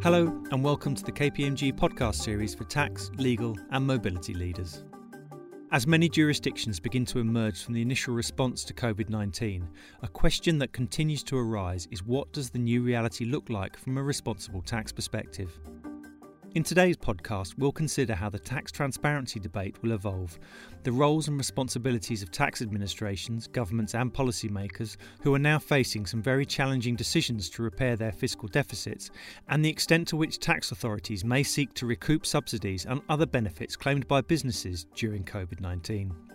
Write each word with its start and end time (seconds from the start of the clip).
Hello, 0.00 0.26
and 0.52 0.62
welcome 0.62 0.94
to 0.94 1.02
the 1.02 1.10
KPMG 1.10 1.76
podcast 1.76 2.14
series 2.14 2.54
for 2.54 2.62
tax, 2.62 3.10
legal, 3.16 3.56
and 3.72 3.84
mobility 3.84 4.32
leaders. 4.32 4.84
As 5.72 5.88
many 5.88 6.08
jurisdictions 6.08 6.78
begin 6.78 7.04
to 7.06 7.18
emerge 7.18 7.64
from 7.64 7.74
the 7.74 7.82
initial 7.82 8.14
response 8.14 8.62
to 8.64 8.72
COVID 8.72 9.08
19, 9.08 9.68
a 10.02 10.06
question 10.06 10.56
that 10.58 10.72
continues 10.72 11.24
to 11.24 11.36
arise 11.36 11.88
is 11.90 12.04
what 12.04 12.32
does 12.32 12.48
the 12.48 12.60
new 12.60 12.80
reality 12.80 13.24
look 13.24 13.50
like 13.50 13.76
from 13.76 13.98
a 13.98 14.02
responsible 14.02 14.62
tax 14.62 14.92
perspective? 14.92 15.58
In 16.54 16.62
today's 16.62 16.96
podcast, 16.96 17.58
we'll 17.58 17.72
consider 17.72 18.14
how 18.14 18.30
the 18.30 18.38
tax 18.38 18.72
transparency 18.72 19.38
debate 19.38 19.76
will 19.82 19.92
evolve, 19.92 20.38
the 20.82 20.90
roles 20.90 21.28
and 21.28 21.36
responsibilities 21.36 22.22
of 22.22 22.30
tax 22.30 22.62
administrations, 22.62 23.46
governments, 23.48 23.94
and 23.94 24.12
policymakers 24.12 24.96
who 25.20 25.34
are 25.34 25.38
now 25.38 25.58
facing 25.58 26.06
some 26.06 26.22
very 26.22 26.46
challenging 26.46 26.96
decisions 26.96 27.50
to 27.50 27.62
repair 27.62 27.96
their 27.96 28.12
fiscal 28.12 28.48
deficits, 28.48 29.10
and 29.50 29.62
the 29.62 29.68
extent 29.68 30.08
to 30.08 30.16
which 30.16 30.38
tax 30.38 30.72
authorities 30.72 31.22
may 31.22 31.42
seek 31.42 31.74
to 31.74 31.84
recoup 31.84 32.24
subsidies 32.24 32.86
and 32.86 33.02
other 33.10 33.26
benefits 33.26 33.76
claimed 33.76 34.08
by 34.08 34.22
businesses 34.22 34.86
during 34.94 35.24
COVID 35.24 35.60
19. 35.60 36.27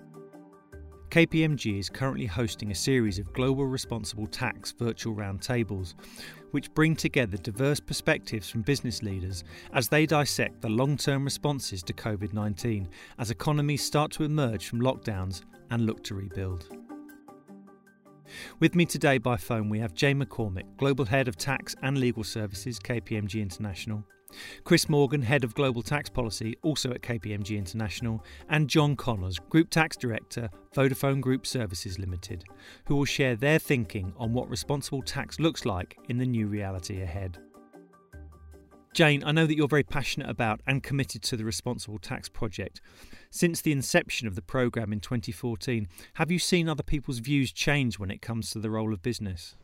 KPMG 1.14 1.78
is 1.78 1.92
currently 1.92 2.26
hosting 2.26 2.72
a 2.72 2.76
series 2.76 3.20
of 3.20 3.32
global 3.34 3.68
responsible 3.68 4.26
tax 4.26 4.72
virtual 4.72 5.14
roundtables, 5.14 5.94
which 6.50 6.74
bring 6.74 6.96
together 6.96 7.38
diverse 7.38 7.80
perspectives 7.80 8.50
from 8.50 8.64
business 8.64 9.04
leaders 9.04 9.44
as 9.74 9.88
they 9.88 10.08
dissect 10.08 10.60
the 10.60 10.70
long 10.70 10.98
term 10.98 11.24
responses 11.24 11.84
to 11.84 11.94
COVID 11.94 12.34
19 12.34 12.90
as 13.20 13.30
economies 13.30 13.86
start 13.86 14.12
to 14.14 14.24
emerge 14.24 14.66
from 14.66 14.82
lockdowns 14.82 15.44
and 15.70 15.86
look 15.86 16.04
to 16.06 16.16
rebuild. 16.16 16.76
With 18.60 18.74
me 18.74 18.84
today 18.84 19.20
by 19.20 19.38
phone, 19.38 19.70
we 19.70 19.78
have 19.78 19.94
Jane 19.94 20.20
McCormick, 20.20 20.78
Global 20.78 21.06
Head 21.06 21.28
of 21.28 21.38
Tax 21.38 21.76
and 21.84 22.00
Legal 22.00 22.24
Services, 22.24 22.80
KPMG 22.80 23.40
International, 23.40 24.04
Chris 24.64 24.90
Morgan, 24.90 25.22
Head 25.22 25.44
of 25.44 25.54
Global 25.56 25.82
Tax 25.82 26.10
Policy, 26.10 26.56
also 26.62 26.92
at 26.92 27.02
KPMG 27.02 27.58
International, 27.58 28.24
and 28.50 28.70
John 28.70 28.96
Connors, 28.96 29.40
Group 29.40 29.70
Tax 29.70 29.98
Director, 29.98 30.50
Vodafone 30.76 31.22
Group 31.22 31.46
Services 31.46 32.00
Limited, 32.00 32.44
who 32.86 32.96
will 32.96 33.06
share 33.06 33.36
their 33.36 33.60
thinking 33.60 34.14
on 34.18 34.34
what 34.34 34.50
responsible 34.50 35.02
tax 35.02 35.40
looks 35.40 35.66
like 35.66 35.98
in 36.10 36.18
the 36.18 36.26
new 36.26 36.48
reality 36.48 37.02
ahead. 37.02 37.38
Jane, 38.94 39.24
I 39.24 39.32
know 39.32 39.48
that 39.48 39.56
you're 39.56 39.68
very 39.68 39.84
passionate 39.84 40.30
about 40.30 40.62
and 40.68 40.84
committed 40.84 41.24
to 41.24 41.36
the 41.36 41.44
Responsible 41.44 41.98
Tax 41.98 42.30
Project. 42.30 42.80
Since 43.32 43.62
the 43.62 43.72
inception 43.72 44.28
of 44.28 44.36
the 44.36 44.44
programme 44.44 44.94
in 44.94 45.00
2014, 45.00 45.88
have 46.16 46.30
you 46.30 46.38
seen 46.38 46.70
other 46.70 46.84
people's 46.84 47.18
views 47.18 47.52
change 47.52 47.98
when 47.98 48.12
it 48.12 48.22
comes 48.22 48.52
to 48.52 48.60
the 48.60 48.70
role 48.70 48.94
of 48.94 49.02
business? 49.02 49.56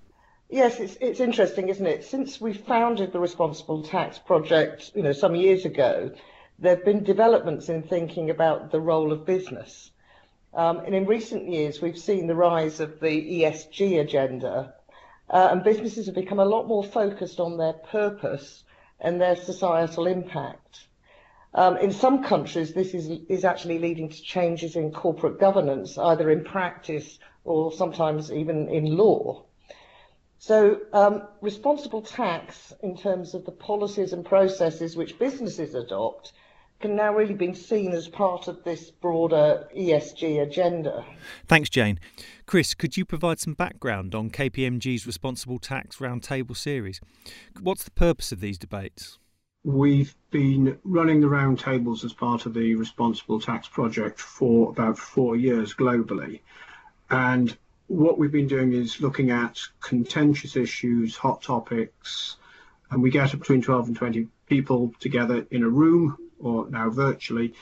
Yes, 0.52 0.80
it's, 0.80 0.98
it's 1.00 1.20
interesting, 1.20 1.70
isn't 1.70 1.86
it? 1.86 2.06
Since 2.06 2.42
we 2.42 2.54
founded 2.54 3.14
the 3.14 3.20
Responsible 3.20 3.84
Tax 3.84 4.18
Project, 4.18 4.92
you 4.96 5.04
know, 5.04 5.12
some 5.12 5.36
years 5.36 5.64
ago, 5.64 6.12
there 6.58 6.76
have 6.76 6.84
been 6.84 7.04
developments 7.04 7.70
in 7.70 7.84
thinking 7.84 8.32
about 8.32 8.72
the 8.72 8.82
role 8.82 9.12
of 9.12 9.28
business. 9.28 9.92
Um, 10.56 10.80
and 10.80 10.96
in 10.96 11.06
recent 11.06 11.48
years, 11.52 11.84
we've 11.84 12.00
seen 12.00 12.26
the 12.26 12.34
rise 12.34 12.80
of 12.80 13.00
the 13.00 13.42
ESG 13.42 14.00
agenda, 14.00 14.74
uh, 15.30 15.50
and 15.52 15.64
businesses 15.64 16.08
have 16.08 16.16
become 16.16 16.40
a 16.40 16.46
lot 16.46 16.68
more 16.68 16.84
focused 16.84 17.40
on 17.40 17.58
their 17.58 17.74
purpose 17.74 18.64
and 19.00 19.22
their 19.22 19.36
societal 19.36 20.08
impact. 20.08 20.88
Um, 21.54 21.78
in 21.78 21.92
some 21.92 22.24
countries, 22.24 22.74
this 22.74 22.96
is, 22.96 23.08
is 23.30 23.46
actually 23.46 23.78
leading 23.78 24.10
to 24.10 24.22
changes 24.24 24.76
in 24.76 24.94
corporate 24.94 25.40
governance, 25.40 26.00
either 26.00 26.32
in 26.32 26.44
practice 26.44 27.20
or 27.44 27.72
sometimes 27.72 28.32
even 28.32 28.68
in 28.70 28.98
law. 28.98 29.46
So 30.40 30.80
um, 30.94 31.24
responsible 31.42 32.02
tax 32.02 32.74
in 32.82 32.98
terms 32.98 33.34
of 33.34 33.46
the 33.46 33.52
policies 33.52 34.14
and 34.14 34.26
processes 34.26 34.96
which 34.96 35.20
businesses 35.20 35.76
adopt 35.76 36.32
can 36.80 36.96
now 36.96 37.14
really 37.14 37.34
be 37.34 37.54
seen 37.54 37.92
as 37.92 38.08
part 38.08 38.48
of 38.48 38.64
this 38.64 38.90
broader 38.90 39.68
ESG 39.76 40.42
agenda. 40.42 41.04
Thanks, 41.46 41.70
Jane. 41.70 42.00
Chris, 42.46 42.74
could 42.74 42.96
you 42.96 43.04
provide 43.04 43.42
some 43.42 43.54
background 43.54 44.16
on 44.16 44.30
KPMG's 44.30 45.06
Responsible 45.06 45.60
Tax 45.60 45.98
Roundtable 45.98 46.56
series? 46.56 47.02
What's 47.60 47.84
the 47.84 47.92
purpose 47.92 48.32
of 48.32 48.40
these 48.40 48.58
debates? 48.58 49.20
We've 49.66 50.16
been 50.32 50.80
running 50.86 51.20
the 51.20 51.28
roundtables 51.28 52.06
as 52.06 52.14
part 52.14 52.46
of 52.46 52.54
the 52.54 52.76
Responsible 52.76 53.42
Tax 53.42 53.68
Project 53.68 54.22
for 54.22 54.70
about 54.70 54.98
four 54.98 55.36
years 55.36 55.74
globally. 55.74 56.40
And 57.10 57.58
what 57.90 58.20
we've 58.20 58.32
been 58.32 58.48
doing 58.48 58.72
is 58.72 59.02
looking 59.02 59.32
at 59.32 59.60
contentious 59.82 60.56
issues, 60.56 61.18
hot 61.18 61.42
topics, 61.42 62.38
and 62.92 63.02
we 63.02 63.10
get 63.10 63.32
between 63.32 63.64
12 63.64 63.88
and 63.88 63.98
20 63.98 64.28
people 64.46 64.94
together 65.00 65.48
in 65.50 65.64
a 65.64 65.70
room 65.70 66.16
or 66.40 66.70
now 66.70 66.92
virtually 66.92 67.56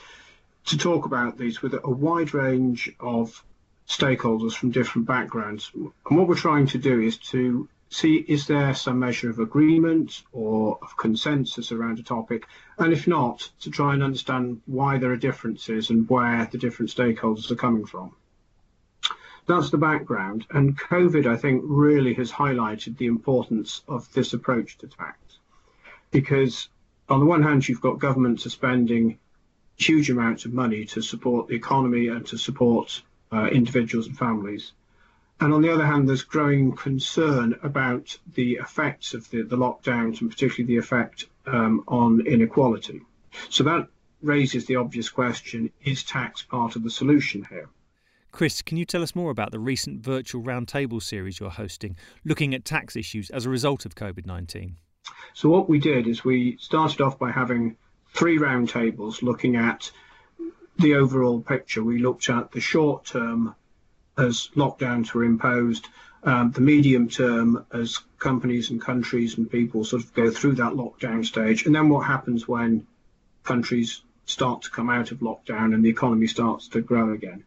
to 0.66 0.76
talk 0.76 1.06
about 1.06 1.38
these 1.38 1.62
with 1.62 1.72
a 1.82 1.90
wide 1.90 2.34
range 2.34 2.90
of 3.00 3.42
stakeholders 3.88 4.52
from 4.52 4.70
different 4.70 5.08
backgrounds. 5.08 5.70
And 5.74 6.18
what 6.18 6.28
we're 6.28 6.34
trying 6.34 6.66
to 6.68 6.78
do 6.78 7.00
is 7.00 7.16
to 7.30 7.66
see 7.88 8.16
is 8.16 8.46
there 8.46 8.74
some 8.74 8.98
measure 8.98 9.30
of 9.30 9.38
agreement 9.38 10.24
or 10.32 10.78
of 10.82 10.94
consensus 10.98 11.72
around 11.72 12.00
a 12.00 12.02
topic, 12.02 12.46
and 12.76 12.92
if 12.92 13.08
not, 13.08 13.48
to 13.60 13.70
try 13.70 13.94
and 13.94 14.02
understand 14.02 14.60
why 14.66 14.98
there 14.98 15.12
are 15.12 15.16
differences 15.16 15.88
and 15.88 16.06
where 16.10 16.46
the 16.52 16.58
different 16.58 16.90
stakeholders 16.90 17.50
are 17.50 17.56
coming 17.56 17.86
from 17.86 18.14
that's 19.48 19.70
the 19.70 19.78
background. 19.78 20.46
And 20.50 20.78
COVID, 20.78 21.26
I 21.26 21.36
think, 21.36 21.62
really 21.64 22.14
has 22.14 22.30
highlighted 22.30 22.96
the 22.98 23.06
importance 23.06 23.82
of 23.88 24.12
this 24.12 24.34
approach 24.34 24.78
to 24.78 24.86
tax. 24.86 25.18
Because 26.10 26.68
on 27.08 27.20
the 27.20 27.26
one 27.26 27.42
hand, 27.42 27.66
you've 27.68 27.80
got 27.80 27.98
governments 27.98 28.46
are 28.46 28.50
spending 28.50 29.18
huge 29.76 30.10
amounts 30.10 30.44
of 30.44 30.52
money 30.52 30.84
to 30.84 31.00
support 31.00 31.48
the 31.48 31.54
economy 31.54 32.08
and 32.08 32.26
to 32.26 32.36
support 32.36 33.02
uh, 33.32 33.46
individuals 33.46 34.06
and 34.06 34.18
families. 34.18 34.72
And 35.40 35.54
on 35.54 35.62
the 35.62 35.72
other 35.72 35.86
hand, 35.86 36.08
there's 36.08 36.24
growing 36.24 36.72
concern 36.72 37.58
about 37.62 38.18
the 38.34 38.54
effects 38.54 39.14
of 39.14 39.30
the, 39.30 39.42
the 39.42 39.56
lockdowns 39.56 40.20
and 40.20 40.30
particularly 40.30 40.74
the 40.74 40.78
effect 40.78 41.26
um, 41.46 41.84
on 41.86 42.26
inequality. 42.26 43.02
So 43.48 43.64
that 43.64 43.88
raises 44.20 44.66
the 44.66 44.76
obvious 44.76 45.08
question 45.08 45.70
is 45.84 46.02
tax 46.02 46.42
part 46.42 46.76
of 46.76 46.82
the 46.82 46.90
solution 46.90 47.46
here? 47.48 47.68
Chris, 48.30 48.62
can 48.62 48.76
you 48.76 48.84
tell 48.84 49.02
us 49.02 49.14
more 49.14 49.30
about 49.30 49.50
the 49.50 49.58
recent 49.58 50.00
virtual 50.00 50.42
roundtable 50.42 51.02
series 51.02 51.40
you're 51.40 51.50
hosting, 51.50 51.96
looking 52.24 52.54
at 52.54 52.64
tax 52.64 52.94
issues 52.94 53.30
as 53.30 53.46
a 53.46 53.50
result 53.50 53.86
of 53.86 53.94
COVID 53.94 54.26
19? 54.26 54.76
So, 55.34 55.48
what 55.48 55.68
we 55.68 55.78
did 55.78 56.06
is 56.06 56.24
we 56.24 56.56
started 56.58 57.00
off 57.00 57.18
by 57.18 57.30
having 57.30 57.76
three 58.14 58.38
roundtables 58.38 59.22
looking 59.22 59.56
at 59.56 59.90
the 60.78 60.94
overall 60.94 61.40
picture. 61.40 61.82
We 61.82 61.98
looked 61.98 62.28
at 62.28 62.52
the 62.52 62.60
short 62.60 63.06
term 63.06 63.54
as 64.16 64.50
lockdowns 64.54 65.12
were 65.14 65.24
imposed, 65.24 65.88
um, 66.24 66.50
the 66.52 66.60
medium 66.60 67.08
term 67.08 67.64
as 67.72 67.98
companies 68.18 68.70
and 68.70 68.80
countries 68.80 69.38
and 69.38 69.50
people 69.50 69.84
sort 69.84 70.02
of 70.02 70.12
go 70.12 70.30
through 70.30 70.56
that 70.56 70.72
lockdown 70.72 71.24
stage, 71.24 71.66
and 71.66 71.74
then 71.74 71.88
what 71.88 72.06
happens 72.06 72.46
when 72.46 72.86
countries 73.44 74.02
start 74.26 74.62
to 74.62 74.70
come 74.70 74.90
out 74.90 75.10
of 75.10 75.20
lockdown 75.20 75.74
and 75.74 75.84
the 75.84 75.88
economy 75.88 76.26
starts 76.26 76.68
to 76.68 76.80
grow 76.80 77.12
again. 77.12 77.44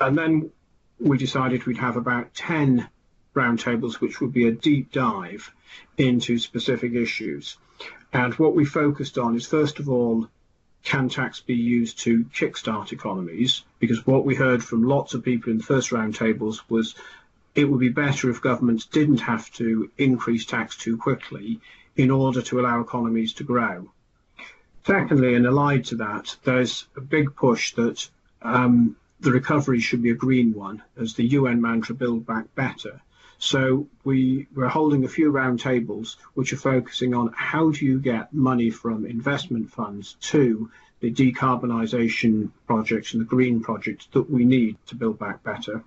And 0.00 0.16
then 0.16 0.50
we 0.98 1.18
decided 1.18 1.66
we'd 1.66 1.76
have 1.78 1.96
about 1.96 2.34
10 2.34 2.88
roundtables, 3.34 4.00
which 4.00 4.20
would 4.20 4.32
be 4.32 4.48
a 4.48 4.52
deep 4.52 4.92
dive 4.92 5.52
into 5.96 6.38
specific 6.38 6.94
issues. 6.94 7.56
And 8.12 8.34
what 8.34 8.54
we 8.54 8.64
focused 8.64 9.18
on 9.18 9.36
is, 9.36 9.46
first 9.46 9.78
of 9.78 9.88
all, 9.88 10.28
can 10.82 11.08
tax 11.08 11.40
be 11.40 11.54
used 11.54 11.98
to 12.00 12.24
kickstart 12.24 12.92
economies? 12.92 13.62
Because 13.78 14.06
what 14.06 14.24
we 14.24 14.34
heard 14.34 14.64
from 14.64 14.82
lots 14.82 15.14
of 15.14 15.22
people 15.22 15.52
in 15.52 15.58
the 15.58 15.64
first 15.64 15.90
roundtables 15.90 16.60
was 16.68 16.94
it 17.54 17.64
would 17.64 17.80
be 17.80 17.90
better 17.90 18.30
if 18.30 18.40
governments 18.40 18.86
didn't 18.86 19.20
have 19.20 19.50
to 19.52 19.90
increase 19.98 20.46
tax 20.46 20.76
too 20.76 20.96
quickly 20.96 21.60
in 21.96 22.10
order 22.10 22.40
to 22.42 22.60
allow 22.60 22.80
economies 22.80 23.34
to 23.34 23.44
grow. 23.44 23.90
Secondly, 24.86 25.34
and 25.34 25.46
allied 25.46 25.84
to 25.84 25.96
that, 25.96 26.36
there's 26.44 26.86
a 26.96 27.00
big 27.00 27.34
push 27.36 27.74
that 27.74 28.08
um, 28.42 28.96
the 29.20 29.32
recovery 29.32 29.80
should 29.80 30.02
be 30.02 30.10
a 30.10 30.14
green 30.14 30.54
one, 30.54 30.82
as 30.96 31.14
the 31.14 31.26
UN 31.26 31.60
mantra 31.60 31.94
build 31.94 32.26
back 32.26 32.54
better. 32.54 33.00
So 33.38 33.88
we, 34.04 34.48
we're 34.54 34.68
holding 34.68 35.04
a 35.04 35.08
few 35.08 35.32
roundtables 35.32 36.16
which 36.34 36.52
are 36.52 36.58
focusing 36.58 37.14
on 37.14 37.32
how 37.34 37.70
do 37.70 37.84
you 37.84 37.98
get 37.98 38.32
money 38.32 38.70
from 38.70 39.06
investment 39.06 39.70
funds 39.70 40.16
to 40.32 40.70
the 41.00 41.10
decarbonisation 41.10 42.50
projects 42.66 43.12
and 43.12 43.20
the 43.22 43.26
green 43.26 43.60
projects 43.60 44.06
that 44.12 44.30
we 44.30 44.44
need 44.44 44.76
to 44.88 44.94
build 44.94 45.18
back 45.18 45.42
better. 45.42 45.82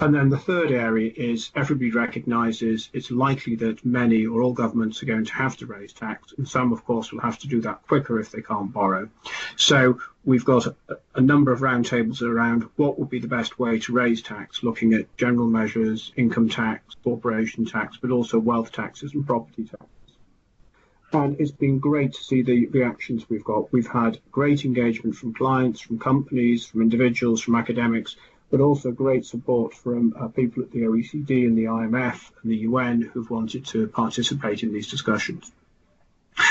And 0.00 0.14
then 0.14 0.28
the 0.28 0.38
third 0.38 0.70
area 0.70 1.10
is 1.16 1.50
everybody 1.56 1.90
recognises 1.90 2.88
it's 2.92 3.10
likely 3.10 3.56
that 3.56 3.84
many 3.84 4.26
or 4.26 4.42
all 4.42 4.52
governments 4.52 5.02
are 5.02 5.06
going 5.06 5.24
to 5.24 5.32
have 5.32 5.56
to 5.56 5.66
raise 5.66 5.92
tax, 5.92 6.32
and 6.38 6.46
some, 6.46 6.72
of 6.72 6.84
course, 6.84 7.10
will 7.10 7.20
have 7.20 7.40
to 7.40 7.48
do 7.48 7.60
that 7.62 7.84
quicker 7.88 8.20
if 8.20 8.30
they 8.30 8.40
can't 8.40 8.72
borrow. 8.72 9.08
So 9.56 10.00
we've 10.24 10.44
got 10.44 10.68
a, 11.16 11.20
number 11.20 11.50
of 11.50 11.60
roundtables 11.60 12.22
around 12.22 12.62
what 12.76 12.96
would 12.96 13.10
be 13.10 13.18
the 13.18 13.26
best 13.26 13.58
way 13.58 13.80
to 13.80 13.92
raise 13.92 14.22
tax, 14.22 14.62
looking 14.62 14.94
at 14.94 15.16
general 15.16 15.48
measures, 15.48 16.12
income 16.16 16.48
tax, 16.48 16.94
corporation 17.02 17.64
tax, 17.64 17.96
but 18.00 18.12
also 18.12 18.38
wealth 18.38 18.70
taxes 18.70 19.14
and 19.14 19.26
property 19.26 19.64
taxes. 19.64 19.88
and 21.12 21.40
it's 21.40 21.50
been 21.50 21.80
great 21.80 22.12
to 22.12 22.22
see 22.22 22.42
the 22.42 22.66
reactions 22.66 23.28
we've 23.28 23.42
got. 23.42 23.72
We've 23.72 23.88
had 23.88 24.20
great 24.30 24.64
engagement 24.64 25.16
from 25.16 25.34
clients, 25.34 25.80
from 25.80 25.98
companies, 25.98 26.66
from 26.66 26.82
individuals, 26.82 27.40
from 27.40 27.56
academics, 27.56 28.14
but 28.50 28.60
also 28.60 28.90
great 28.90 29.24
support 29.24 29.74
from 29.74 30.14
uh, 30.18 30.28
people 30.28 30.62
at 30.62 30.70
the 30.70 30.82
OECD 30.82 31.46
and 31.46 31.56
the 31.56 31.64
IMF 31.64 32.30
and 32.42 32.50
the 32.50 32.56
UN 32.58 33.02
who've 33.02 33.30
wanted 33.30 33.66
to 33.66 33.86
participate 33.88 34.62
in 34.62 34.72
these 34.72 34.88
discussions. 34.88 35.52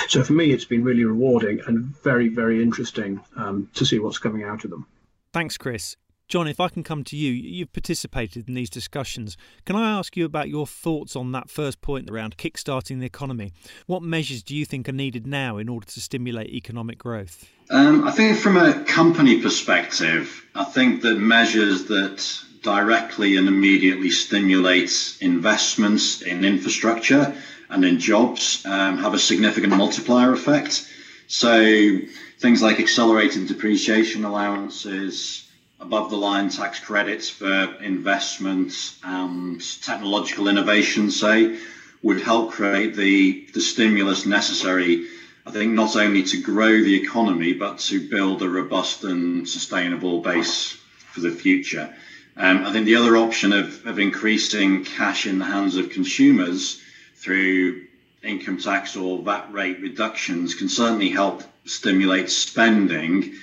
So 0.08 0.24
for 0.24 0.34
me, 0.34 0.52
it's 0.52 0.66
been 0.66 0.84
really 0.84 1.06
rewarding 1.06 1.62
and 1.66 1.86
very, 2.04 2.28
very 2.28 2.62
interesting 2.62 3.22
um, 3.36 3.70
to 3.76 3.86
see 3.86 4.00
what's 4.00 4.18
coming 4.18 4.44
out 4.44 4.64
of 4.64 4.70
them. 4.70 4.86
Thanks, 5.34 5.58
Chris. 5.58 5.96
John, 6.28 6.46
if 6.46 6.60
I 6.60 6.68
can 6.68 6.84
come 6.84 7.06
to 7.06 7.16
you, 7.16 7.32
you've 7.32 7.72
participated 7.72 8.50
in 8.50 8.54
these 8.54 8.70
discussions. 8.70 9.38
Can 9.64 9.78
I 9.78 9.98
ask 9.98 10.18
you 10.18 10.26
about 10.26 10.50
your 10.50 10.68
thoughts 10.68 11.16
on 11.16 11.32
that 11.32 11.50
first 11.50 11.80
point 11.80 12.10
around 12.10 12.36
kickstarting 12.36 13.00
the 13.00 13.06
economy? 13.06 13.54
What 13.86 14.04
measures 14.04 14.44
do 14.44 14.54
you 14.54 14.66
think 14.66 14.90
are 14.90 14.94
needed 14.94 15.26
now 15.26 15.58
in 15.58 15.70
order 15.70 15.88
to 15.88 16.02
stimulate 16.02 16.50
economic 16.50 16.98
growth? 16.98 17.50
Um, 17.70 18.06
I 18.06 18.12
think 18.12 18.38
from 18.38 18.58
a 18.58 18.84
company 18.84 19.42
perspective, 19.42 20.46
I 20.54 20.66
think 20.66 21.02
that 21.04 21.16
measures 21.16 21.86
that 21.86 22.28
directly 22.62 23.38
and 23.38 23.48
immediately 23.48 24.10
stimulate 24.10 25.18
investments 25.22 26.22
in 26.22 26.44
infrastructure 26.44 27.34
and 27.70 27.86
in 27.86 28.00
jobs 28.00 28.66
um, 28.66 28.98
have 28.98 29.14
a 29.14 29.20
significant 29.20 29.78
multiplier 29.78 30.34
effect. 30.34 30.90
So 31.28 32.00
things 32.40 32.62
like 32.62 32.82
accelerated 32.82 33.48
depreciation 33.48 34.26
allowances, 34.26 35.47
above 35.80 36.10
the 36.10 36.18
line 36.18 36.50
tax 36.50 36.80
credits 36.80 37.30
for 37.30 37.76
investments 37.82 38.98
and 39.04 39.62
technological 39.84 40.48
innovation, 40.48 41.12
say, 41.12 41.58
would 42.02 42.22
help 42.22 42.52
create 42.52 42.96
the, 42.96 43.48
the 43.54 43.62
stimulus 43.62 44.26
necessary, 44.26 45.08
I 45.46 45.52
think, 45.52 45.74
not 45.74 45.96
only 45.96 46.24
to 46.24 46.42
grow 46.42 46.72
the 46.72 46.96
economy, 46.96 47.54
but 47.54 47.80
to 47.80 48.10
build 48.10 48.42
a 48.42 48.50
robust 48.50 49.04
and 49.04 49.48
sustainable 49.48 50.22
base 50.22 50.78
for 51.12 51.22
the 51.22 51.32
future. 51.32 51.94
Um, 52.36 52.66
I 52.66 52.72
think 52.72 52.86
the 52.86 52.96
other 52.96 53.18
option 53.18 53.52
of, 53.52 53.86
of 53.88 53.98
increasing 53.98 54.84
cash 54.84 55.26
in 55.26 55.40
the 55.40 55.46
hands 55.46 55.76
of 55.76 55.90
consumers 55.90 56.80
through 57.16 57.88
income 58.24 58.58
tax 58.58 58.96
or 58.96 59.22
VAT 59.24 59.52
rate 59.52 59.80
reductions 59.82 60.54
can 60.54 60.70
certainly 60.70 61.10
help 61.10 61.44
stimulate 61.66 62.30
spending 62.30 63.34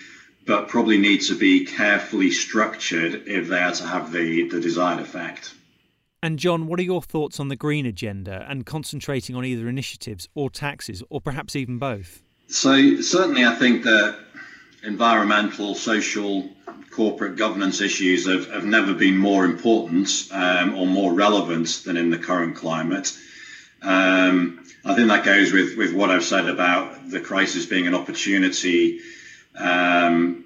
but 0.47 0.69
probably 0.69 0.99
need 0.99 1.23
to 1.23 1.39
be 1.39 1.65
carefully 1.65 2.31
structured 2.31 3.23
if 3.27 3.49
they 3.49 3.59
are 3.59 3.73
to 3.73 3.87
have 3.87 4.13
the, 4.13 4.49
the 4.49 4.61
desired 4.61 5.01
effect. 5.01 5.55
And 6.23 6.39
John, 6.39 6.67
what 6.67 6.81
are 6.81 6.85
your 6.85 7.03
thoughts 7.03 7.39
on 7.39 7.49
the 7.49 7.57
green 7.57 7.85
agenda 7.85 8.47
and 8.49 8.65
concentrating 8.65 9.37
on 9.37 9.45
either 9.45 9.69
initiatives 9.69 10.29
or 10.35 10.49
taxes, 10.49 11.03
or 11.11 11.21
perhaps 11.21 11.55
even 11.55 11.79
both? 11.79 12.23
So, 12.49 13.01
certainly, 13.01 13.45
I 13.45 13.55
think 13.55 13.85
that 13.85 14.19
environmental, 14.83 15.75
social, 15.75 16.49
corporate 16.91 17.37
governance 17.37 17.81
issues 17.81 18.27
have, 18.27 18.49
have 18.51 18.65
never 18.65 18.95
been 18.95 19.17
more 19.17 19.45
important 19.45 20.29
um, 20.31 20.75
or 20.77 20.87
more 20.87 21.13
relevant 21.13 21.83
than 21.85 21.97
in 21.97 22.11
the 22.11 22.19
current 22.19 22.57
climate. 22.57 23.17
Um, 23.83 24.65
I 24.85 24.95
think 24.95 25.09
that 25.09 25.25
goes 25.25 25.53
with, 25.53 25.77
with 25.77 25.93
what 25.93 26.11
I've 26.11 26.25
said 26.25 26.49
about 26.49 27.11
the 27.11 27.21
crisis 27.21 27.67
being 27.67 27.87
an 27.87 27.95
opportunity 27.95 29.01
um, 29.57 30.45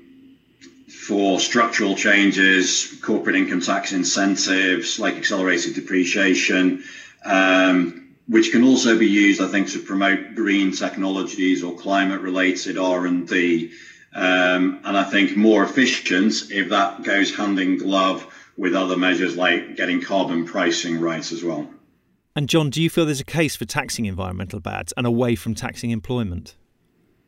for 0.89 1.41
structural 1.41 1.95
changes, 1.95 2.99
corporate 3.03 3.37
income 3.37 3.61
tax 3.61 3.93
incentives 3.93 4.99
like 4.99 5.17
accelerated 5.17 5.75
depreciation, 5.75 6.85
um, 7.25 8.15
which 8.27 8.53
can 8.53 8.63
also 8.63 8.99
be 8.99 9.07
used, 9.07 9.41
I 9.41 9.49
think, 9.49 9.71
to 9.71 9.79
promote 9.79 10.35
green 10.35 10.73
technologies 10.73 11.65
or 11.65 11.75
climate-related 11.77 12.77
R&D. 12.77 13.73
Um, 14.15 14.81
and 14.85 14.97
I 14.97 15.05
think 15.05 15.37
more 15.37 15.63
efficient 15.63 16.51
if 16.51 16.71
that 16.71 17.03
goes 17.03 17.35
hand 17.35 17.59
in 17.59 17.79
glove 17.79 18.27
with 18.57 18.75
other 18.75 18.97
measures 18.97 19.37
like 19.37 19.77
getting 19.77 20.03
carbon 20.03 20.45
pricing 20.45 21.01
right 21.01 21.33
as 21.33 21.43
well. 21.43 21.69
And 22.35 22.49
John, 22.49 22.71
do 22.71 22.83
you 22.83 22.91
feel 22.91 23.07
there's 23.07 23.21
a 23.21 23.25
case 23.25 23.57
for 23.57 23.65
taxing 23.65 24.07
environmental 24.07 24.61
bads 24.61 24.93
and 24.97 25.07
away 25.07 25.35
from 25.35 25.55
taxing 25.55 25.91
employment? 25.91 26.55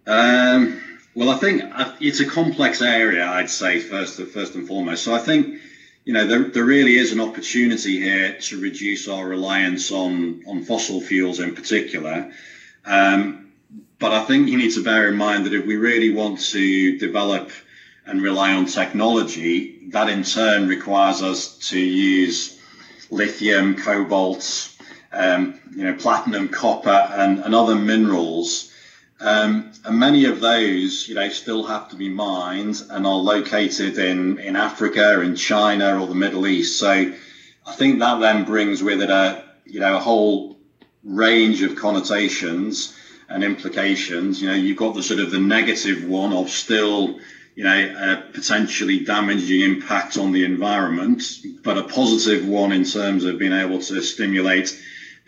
Um, 0.06 0.80
well, 1.20 1.28
I 1.28 1.36
think 1.36 1.62
uh, 1.74 1.92
it's 2.00 2.20
a 2.20 2.24
complex 2.24 2.80
area, 2.80 3.28
I'd 3.28 3.50
say, 3.50 3.78
first, 3.78 4.18
first 4.22 4.54
and 4.54 4.66
foremost. 4.66 5.04
So 5.04 5.12
I 5.12 5.18
think, 5.18 5.60
you 6.06 6.14
know, 6.14 6.26
there, 6.26 6.44
there 6.44 6.64
really 6.64 6.94
is 6.94 7.12
an 7.12 7.20
opportunity 7.20 8.00
here 8.00 8.38
to 8.40 8.58
reduce 8.58 9.06
our 9.06 9.28
reliance 9.28 9.92
on, 9.92 10.42
on 10.46 10.64
fossil 10.64 10.98
fuels 11.02 11.38
in 11.38 11.54
particular. 11.54 12.32
Um, 12.86 13.52
but 13.98 14.12
I 14.12 14.24
think 14.24 14.48
you 14.48 14.56
need 14.56 14.72
to 14.72 14.82
bear 14.82 15.10
in 15.10 15.16
mind 15.16 15.44
that 15.44 15.52
if 15.52 15.66
we 15.66 15.76
really 15.76 16.10
want 16.10 16.40
to 16.52 16.98
develop 16.98 17.50
and 18.06 18.22
rely 18.22 18.54
on 18.54 18.64
technology, 18.64 19.90
that 19.90 20.08
in 20.08 20.22
turn 20.22 20.68
requires 20.68 21.22
us 21.22 21.58
to 21.68 21.78
use 21.78 22.58
lithium, 23.10 23.76
cobalt, 23.76 24.72
um, 25.12 25.60
you 25.76 25.84
know, 25.84 25.96
platinum, 25.96 26.48
copper, 26.48 26.88
and, 26.88 27.40
and 27.40 27.54
other 27.54 27.74
minerals 27.74 28.70
um, 29.20 29.70
and 29.84 29.98
many 29.98 30.24
of 30.24 30.40
those, 30.40 31.06
you 31.06 31.14
know, 31.14 31.28
still 31.28 31.64
have 31.64 31.90
to 31.90 31.96
be 31.96 32.08
mined 32.08 32.82
and 32.90 33.06
are 33.06 33.16
located 33.16 33.98
in, 33.98 34.38
in 34.38 34.56
Africa, 34.56 35.20
in 35.20 35.36
China, 35.36 36.00
or 36.00 36.06
the 36.06 36.14
Middle 36.14 36.46
East. 36.46 36.78
So 36.78 37.12
I 37.66 37.72
think 37.74 37.98
that 37.98 38.20
then 38.20 38.44
brings 38.44 38.82
with 38.82 39.02
it 39.02 39.10
a, 39.10 39.44
you 39.66 39.80
know, 39.80 39.96
a 39.96 40.00
whole 40.00 40.56
range 41.04 41.62
of 41.62 41.76
connotations 41.76 42.96
and 43.28 43.44
implications. 43.44 44.40
You 44.40 44.48
know, 44.48 44.54
you've 44.54 44.78
got 44.78 44.94
the 44.94 45.02
sort 45.02 45.20
of 45.20 45.30
the 45.30 45.38
negative 45.38 46.04
one 46.04 46.32
of 46.32 46.48
still, 46.48 47.20
you 47.54 47.64
know, 47.64 47.76
a 47.76 48.32
potentially 48.32 49.04
damaging 49.04 49.60
impact 49.60 50.16
on 50.16 50.32
the 50.32 50.44
environment, 50.44 51.22
but 51.62 51.76
a 51.76 51.82
positive 51.82 52.46
one 52.46 52.72
in 52.72 52.84
terms 52.84 53.24
of 53.24 53.38
being 53.38 53.52
able 53.52 53.80
to 53.80 54.00
stimulate 54.00 54.80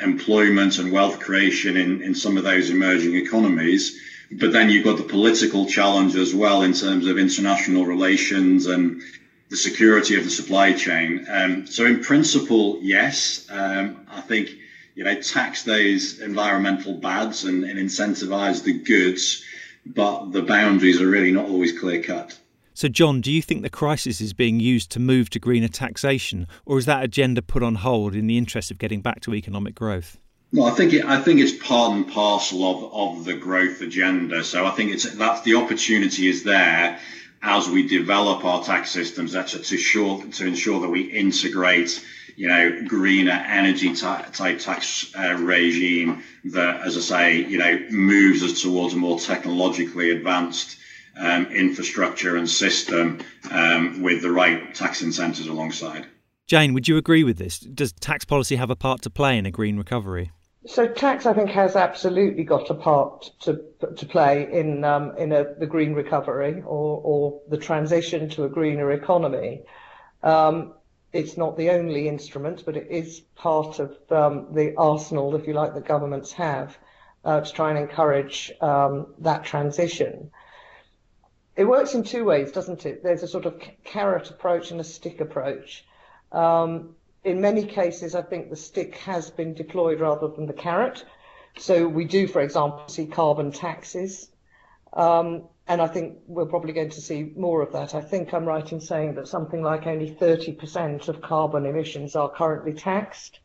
employment 0.02 0.78
and 0.78 0.92
wealth 0.92 1.20
creation 1.20 1.76
in, 1.76 2.02
in 2.02 2.14
some 2.14 2.36
of 2.36 2.44
those 2.44 2.70
emerging 2.70 3.14
economies. 3.16 3.98
But 4.32 4.52
then 4.52 4.70
you've 4.70 4.84
got 4.84 4.96
the 4.96 5.02
political 5.02 5.66
challenge 5.66 6.16
as 6.16 6.34
well 6.34 6.62
in 6.62 6.72
terms 6.72 7.06
of 7.06 7.18
international 7.18 7.86
relations 7.86 8.66
and 8.66 9.02
the 9.50 9.56
security 9.56 10.16
of 10.16 10.24
the 10.24 10.30
supply 10.30 10.72
chain. 10.72 11.26
Um, 11.28 11.66
so 11.66 11.84
in 11.84 12.00
principle, 12.02 12.78
yes, 12.80 13.46
um, 13.50 14.06
I 14.10 14.22
think 14.22 14.48
you 14.94 15.04
know 15.04 15.20
tax 15.20 15.62
those 15.62 16.20
environmental 16.20 16.94
bads 16.94 17.44
and, 17.44 17.64
and 17.64 17.78
incentivize 17.78 18.64
the 18.64 18.72
goods, 18.72 19.44
but 19.84 20.32
the 20.32 20.42
boundaries 20.42 21.00
are 21.02 21.08
really 21.08 21.32
not 21.32 21.46
always 21.46 21.78
clear 21.78 22.02
cut. 22.02 22.38
So, 22.74 22.88
John, 22.88 23.20
do 23.20 23.30
you 23.30 23.42
think 23.42 23.62
the 23.62 23.70
crisis 23.70 24.20
is 24.20 24.32
being 24.32 24.58
used 24.58 24.90
to 24.92 25.00
move 25.00 25.28
to 25.30 25.38
greener 25.38 25.68
taxation, 25.68 26.46
or 26.64 26.78
is 26.78 26.86
that 26.86 27.04
agenda 27.04 27.42
put 27.42 27.62
on 27.62 27.76
hold 27.76 28.14
in 28.14 28.26
the 28.26 28.38
interest 28.38 28.70
of 28.70 28.78
getting 28.78 29.02
back 29.02 29.20
to 29.22 29.34
economic 29.34 29.74
growth? 29.74 30.18
No, 30.52 30.64
I 30.64 30.70
think 30.72 30.92
it, 30.92 31.04
I 31.04 31.20
think 31.20 31.40
it's 31.40 31.52
part 31.64 31.92
and 31.92 32.06
parcel 32.06 32.64
of, 32.64 33.18
of 33.18 33.24
the 33.24 33.34
growth 33.34 33.80
agenda. 33.80 34.44
So 34.44 34.66
I 34.66 34.70
think 34.70 34.92
it's 34.92 35.10
that's 35.14 35.42
the 35.42 35.54
opportunity 35.54 36.28
is 36.28 36.44
there 36.44 36.98
as 37.42 37.68
we 37.68 37.88
develop 37.88 38.44
our 38.44 38.62
tax 38.62 38.90
systems 38.90 39.32
that's 39.32 39.52
to, 39.52 39.76
sure, 39.76 40.22
to 40.24 40.46
ensure 40.46 40.80
that 40.80 40.88
we 40.88 41.02
integrate 41.02 42.04
you 42.36 42.48
know 42.48 42.82
greener 42.86 43.32
energy 43.32 43.94
type 43.94 44.58
tax 44.58 45.12
uh, 45.18 45.36
regime 45.38 46.22
that 46.44 46.80
as 46.86 46.96
I 46.96 47.00
say 47.00 47.36
you 47.44 47.58
know 47.58 47.78
moves 47.90 48.42
us 48.42 48.62
towards 48.62 48.94
a 48.94 48.96
more 48.96 49.18
technologically 49.18 50.10
advanced 50.10 50.78
um, 51.16 51.46
infrastructure 51.46 52.36
and 52.36 52.48
system 52.48 53.20
um, 53.50 54.02
with 54.02 54.22
the 54.22 54.30
right 54.30 54.74
tax 54.74 55.02
incentives 55.02 55.48
alongside. 55.48 56.06
Jane, 56.46 56.74
would 56.74 56.88
you 56.88 56.96
agree 56.96 57.24
with 57.24 57.38
this? 57.38 57.58
Does 57.60 57.92
tax 57.92 58.24
policy 58.24 58.56
have 58.56 58.70
a 58.70 58.76
part 58.76 59.02
to 59.02 59.10
play 59.10 59.38
in 59.38 59.46
a 59.46 59.50
green 59.50 59.76
recovery? 59.76 60.32
So 60.66 60.86
tax, 60.86 61.26
I 61.26 61.32
think, 61.32 61.50
has 61.50 61.74
absolutely 61.74 62.44
got 62.44 62.70
a 62.70 62.74
part 62.74 63.30
to 63.40 63.60
to 63.96 64.06
play 64.06 64.48
in 64.52 64.84
um, 64.84 65.16
in 65.16 65.32
a, 65.32 65.54
the 65.58 65.66
green 65.66 65.92
recovery 65.92 66.62
or 66.64 67.00
or 67.02 67.40
the 67.48 67.56
transition 67.56 68.28
to 68.30 68.44
a 68.44 68.48
greener 68.48 68.92
economy. 68.92 69.62
Um, 70.22 70.74
it's 71.12 71.36
not 71.36 71.56
the 71.56 71.70
only 71.70 72.08
instrument, 72.08 72.64
but 72.64 72.76
it 72.76 72.86
is 72.90 73.20
part 73.34 73.80
of 73.80 73.96
um, 74.10 74.54
the 74.54 74.74
arsenal, 74.76 75.34
if 75.34 75.46
you 75.46 75.52
like, 75.52 75.74
that 75.74 75.84
governments 75.84 76.32
have 76.32 76.78
uh, 77.24 77.40
to 77.40 77.52
try 77.52 77.70
and 77.70 77.78
encourage 77.78 78.52
um, 78.60 79.14
that 79.18 79.44
transition 79.44 80.30
it 81.56 81.64
works 81.64 81.94
in 81.94 82.02
two 82.02 82.24
ways, 82.24 82.52
doesn't 82.52 82.86
it? 82.86 83.02
There's 83.02 83.22
a 83.22 83.28
sort 83.28 83.46
of 83.46 83.60
carrot 83.84 84.30
approach 84.30 84.70
and 84.70 84.80
a 84.80 84.84
stick 84.84 85.20
approach. 85.20 85.84
Um, 86.30 86.94
in 87.24 87.40
many 87.40 87.64
cases, 87.64 88.14
I 88.14 88.22
think 88.22 88.50
the 88.50 88.56
stick 88.56 88.96
has 88.96 89.30
been 89.30 89.54
deployed 89.54 90.00
rather 90.00 90.28
than 90.28 90.46
the 90.46 90.52
carrot. 90.52 91.04
So 91.58 91.86
we 91.86 92.04
do, 92.04 92.26
for 92.26 92.40
example, 92.40 92.84
see 92.88 93.06
carbon 93.06 93.52
taxes. 93.52 94.30
Um, 94.92 95.44
and 95.68 95.80
I 95.80 95.86
think 95.86 96.18
we're 96.26 96.46
probably 96.46 96.72
going 96.72 96.90
to 96.90 97.00
see 97.00 97.32
more 97.36 97.62
of 97.62 97.72
that. 97.72 97.94
I 97.94 98.00
think 98.00 98.34
I'm 98.34 98.44
right 98.44 98.72
in 98.72 98.80
saying 98.80 99.14
that 99.14 99.28
something 99.28 99.62
like 99.62 99.86
only 99.86 100.10
30% 100.10 101.08
of 101.08 101.22
carbon 101.22 101.66
emissions 101.66 102.16
are 102.16 102.28
currently 102.28 102.72
taxed. 102.72 103.38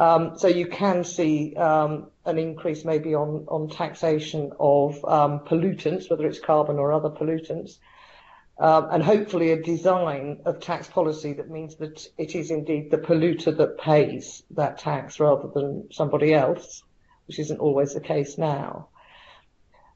Um, 0.00 0.38
so 0.38 0.48
you 0.48 0.66
can 0.66 1.04
see 1.04 1.54
um, 1.56 2.10
an 2.24 2.38
increase 2.38 2.86
maybe 2.86 3.14
on, 3.14 3.44
on 3.48 3.68
taxation 3.68 4.50
of 4.58 5.04
um, 5.04 5.40
pollutants, 5.40 6.08
whether 6.08 6.26
it's 6.26 6.40
carbon 6.40 6.78
or 6.78 6.90
other 6.90 7.10
pollutants, 7.10 7.76
and 8.58 9.02
hopefully 9.02 9.52
a 9.52 9.62
design 9.62 10.40
of 10.46 10.58
tax 10.58 10.88
policy 10.88 11.34
that 11.34 11.50
means 11.50 11.76
that 11.76 12.06
it 12.16 12.34
is 12.34 12.50
indeed 12.50 12.90
the 12.90 12.96
polluter 12.96 13.54
that 13.58 13.76
pays 13.76 14.42
that 14.52 14.78
tax 14.78 15.20
rather 15.20 15.48
than 15.48 15.92
somebody 15.92 16.32
else, 16.32 16.82
which 17.26 17.38
isn't 17.38 17.60
always 17.60 17.92
the 17.92 18.00
case 18.00 18.38
now. 18.38 18.88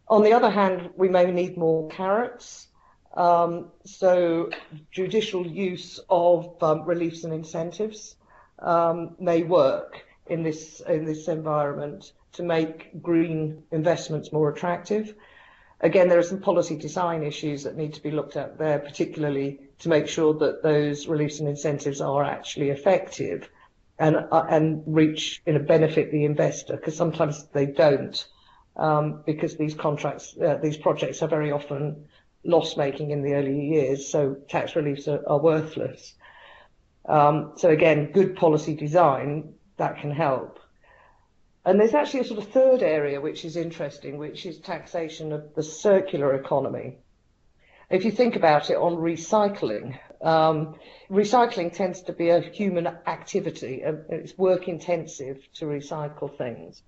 On 0.09 0.23
the 0.23 0.35
other 0.35 0.51
hand, 0.51 0.91
we 0.97 1.09
may 1.09 1.31
need 1.31 1.57
more 1.57 1.89
carrots. 1.89 2.69
So 3.17 4.51
judicial 4.91 5.47
use 5.47 5.99
of 6.11 6.59
reliefs 6.87 7.25
and 7.25 7.33
incentives 7.33 8.17
um, 8.59 9.17
may 9.19 9.43
work 9.43 10.05
in 10.27 10.43
this 10.43 10.81
in 10.81 11.05
this 11.05 11.29
environment 11.29 12.13
to 12.33 12.43
make 12.43 13.03
green 13.03 13.63
investments 13.71 14.33
more 14.33 14.51
attractive. 14.51 15.15
Again, 15.81 16.09
there 16.09 16.19
are 16.19 16.23
some 16.23 16.41
policy 16.41 16.77
design 16.77 17.23
issues 17.23 17.63
that 17.65 17.77
need 17.77 17.95
to 17.95 18.03
be 18.03 18.11
looked 18.11 18.37
at 18.37 18.59
there, 18.59 18.79
particularly 18.79 19.61
to 19.81 19.89
make 19.89 20.09
sure 20.09 20.33
that 20.35 20.63
those 20.63 21.07
reliefs 21.07 21.41
and 21.41 21.49
incentives 21.49 22.01
are 22.01 22.25
actually 22.25 22.71
effective 22.71 23.51
and 23.99 24.17
uh, 24.17 24.45
and 24.49 24.83
reach 24.87 25.43
you 25.47 25.53
know 25.53 25.59
benefit 25.61 26.11
the 26.11 26.25
investor 26.25 26.77
because 26.77 26.97
sometimes 26.97 27.47
they 27.49 27.67
don't 27.67 28.27
um, 28.77 29.23
because 29.27 29.57
these 29.57 29.75
contracts 29.75 30.37
uh, 30.39 30.59
these 30.63 30.77
projects 30.77 31.23
are 31.23 31.29
very 31.29 31.53
often 31.53 32.07
loss 32.45 32.77
making 32.77 33.11
in 33.11 33.23
the 33.23 33.35
early 33.35 33.67
years, 33.67 34.07
so 34.07 34.35
tax 34.49 34.77
reliefs 34.77 35.09
are, 35.09 35.23
are 35.27 35.39
worthless. 35.39 36.15
Um, 37.07 37.53
so 37.57 37.69
again, 37.69 38.13
good 38.13 38.37
policy 38.37 38.75
design 38.75 39.55
that 39.77 39.99
can 39.99 40.11
help. 40.11 40.61
And 41.65 41.81
there's 41.81 41.95
actually 41.95 42.21
a 42.21 42.25
sort 42.25 42.41
of 42.41 42.49
third 42.51 42.83
area 42.83 43.21
which 43.21 43.45
is 43.45 43.57
interesting, 43.57 44.19
which 44.19 44.45
is 44.45 44.59
taxation 44.59 45.33
of 45.33 45.55
the 45.55 45.63
circular 45.63 46.35
economy. 46.35 46.99
If 47.91 48.05
you 48.05 48.11
think 48.11 48.37
about 48.37 48.71
it 48.71 48.77
on 48.77 48.97
recycling, 48.97 49.99
um, 50.23 50.77
recycling 51.11 51.73
tends 51.73 52.03
to 52.03 52.13
be 52.13 52.31
a 52.31 52.41
human 52.41 52.87
activity. 52.87 53.83
It's 53.85 54.37
work 54.37 54.69
intensive 54.69 55.39
to 55.55 55.67
recycle 55.67 56.37
things. 56.37 56.83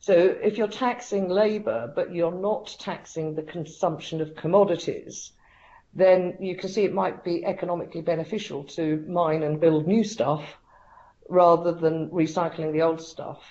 So 0.00 0.14
if 0.14 0.58
you're 0.58 0.68
taxing 0.68 1.28
labour, 1.28 1.92
but 1.94 2.14
you're 2.14 2.40
not 2.40 2.76
taxing 2.78 3.34
the 3.34 3.42
consumption 3.42 4.20
of 4.20 4.36
commodities, 4.36 5.32
then 5.98 6.36
you 6.40 6.54
can 6.56 6.68
see 6.68 6.84
it 6.84 6.94
might 6.94 7.24
be 7.24 7.44
economically 7.44 8.00
beneficial 8.00 8.62
to 8.64 9.04
mine 9.08 9.42
and 9.42 9.60
build 9.60 9.86
new 9.86 10.04
stuff 10.04 10.44
rather 11.28 11.72
than 11.72 12.08
recycling 12.10 12.72
the 12.72 12.82
old 12.82 13.02
stuff. 13.02 13.42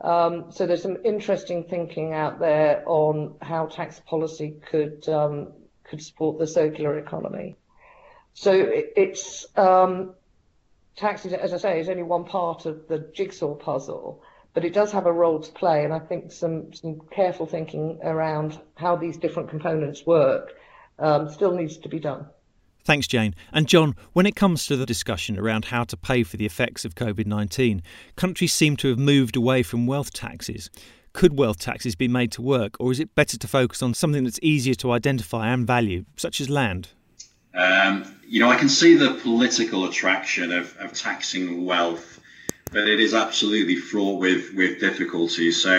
Um, 0.00 0.50
so 0.50 0.66
there's 0.66 0.82
some 0.82 0.98
interesting 1.04 1.64
thinking 1.64 2.12
out 2.12 2.40
there 2.40 2.82
on 2.86 3.36
how 3.40 3.66
tax 3.66 4.00
policy 4.00 4.56
could 4.70 5.08
um, 5.08 5.52
could 5.84 6.02
support 6.02 6.38
the 6.38 6.46
circular 6.46 6.98
economy. 6.98 7.56
So 8.34 8.52
it, 8.52 8.92
it's 8.96 9.46
um, 9.56 10.14
taxes, 10.96 11.32
as 11.32 11.54
I 11.54 11.58
say, 11.58 11.80
is 11.80 11.88
only 11.88 12.02
one 12.02 12.24
part 12.24 12.66
of 12.66 12.88
the 12.88 12.98
jigsaw 13.14 13.54
puzzle, 13.54 14.22
but 14.52 14.64
it 14.64 14.74
does 14.74 14.92
have 14.92 15.06
a 15.06 15.12
role 15.12 15.40
to 15.40 15.52
play, 15.52 15.84
and 15.84 15.94
I 15.94 16.00
think 16.00 16.32
some 16.32 16.74
some 16.74 17.00
careful 17.10 17.46
thinking 17.46 18.00
around 18.02 18.58
how 18.74 18.96
these 18.96 19.16
different 19.16 19.50
components 19.50 20.04
work 20.04 20.52
um, 20.98 21.28
still 21.30 21.52
needs 21.52 21.76
to 21.78 21.88
be 21.88 21.98
done. 21.98 22.26
Thanks, 22.86 23.08
Jane. 23.08 23.34
And 23.52 23.66
John, 23.66 23.96
when 24.12 24.26
it 24.26 24.36
comes 24.36 24.64
to 24.66 24.76
the 24.76 24.86
discussion 24.86 25.36
around 25.36 25.66
how 25.66 25.82
to 25.82 25.96
pay 25.96 26.22
for 26.22 26.36
the 26.36 26.46
effects 26.46 26.84
of 26.84 26.94
COVID 26.94 27.26
19, 27.26 27.82
countries 28.14 28.52
seem 28.52 28.76
to 28.76 28.88
have 28.88 28.98
moved 28.98 29.34
away 29.34 29.64
from 29.64 29.88
wealth 29.88 30.12
taxes. 30.12 30.70
Could 31.12 31.36
wealth 31.36 31.58
taxes 31.58 31.96
be 31.96 32.06
made 32.06 32.30
to 32.32 32.42
work, 32.42 32.76
or 32.78 32.92
is 32.92 33.00
it 33.00 33.14
better 33.16 33.36
to 33.38 33.48
focus 33.48 33.82
on 33.82 33.92
something 33.92 34.22
that's 34.22 34.38
easier 34.40 34.74
to 34.76 34.92
identify 34.92 35.48
and 35.48 35.66
value, 35.66 36.04
such 36.16 36.40
as 36.40 36.48
land? 36.48 36.90
Um, 37.54 38.14
you 38.24 38.38
know, 38.38 38.50
I 38.50 38.56
can 38.56 38.68
see 38.68 38.94
the 38.94 39.14
political 39.14 39.86
attraction 39.86 40.52
of, 40.52 40.76
of 40.78 40.92
taxing 40.92 41.64
wealth, 41.64 42.20
but 42.70 42.86
it 42.86 43.00
is 43.00 43.14
absolutely 43.14 43.76
fraught 43.76 44.20
with, 44.20 44.54
with 44.54 44.78
difficulties. 44.78 45.60
So, 45.60 45.76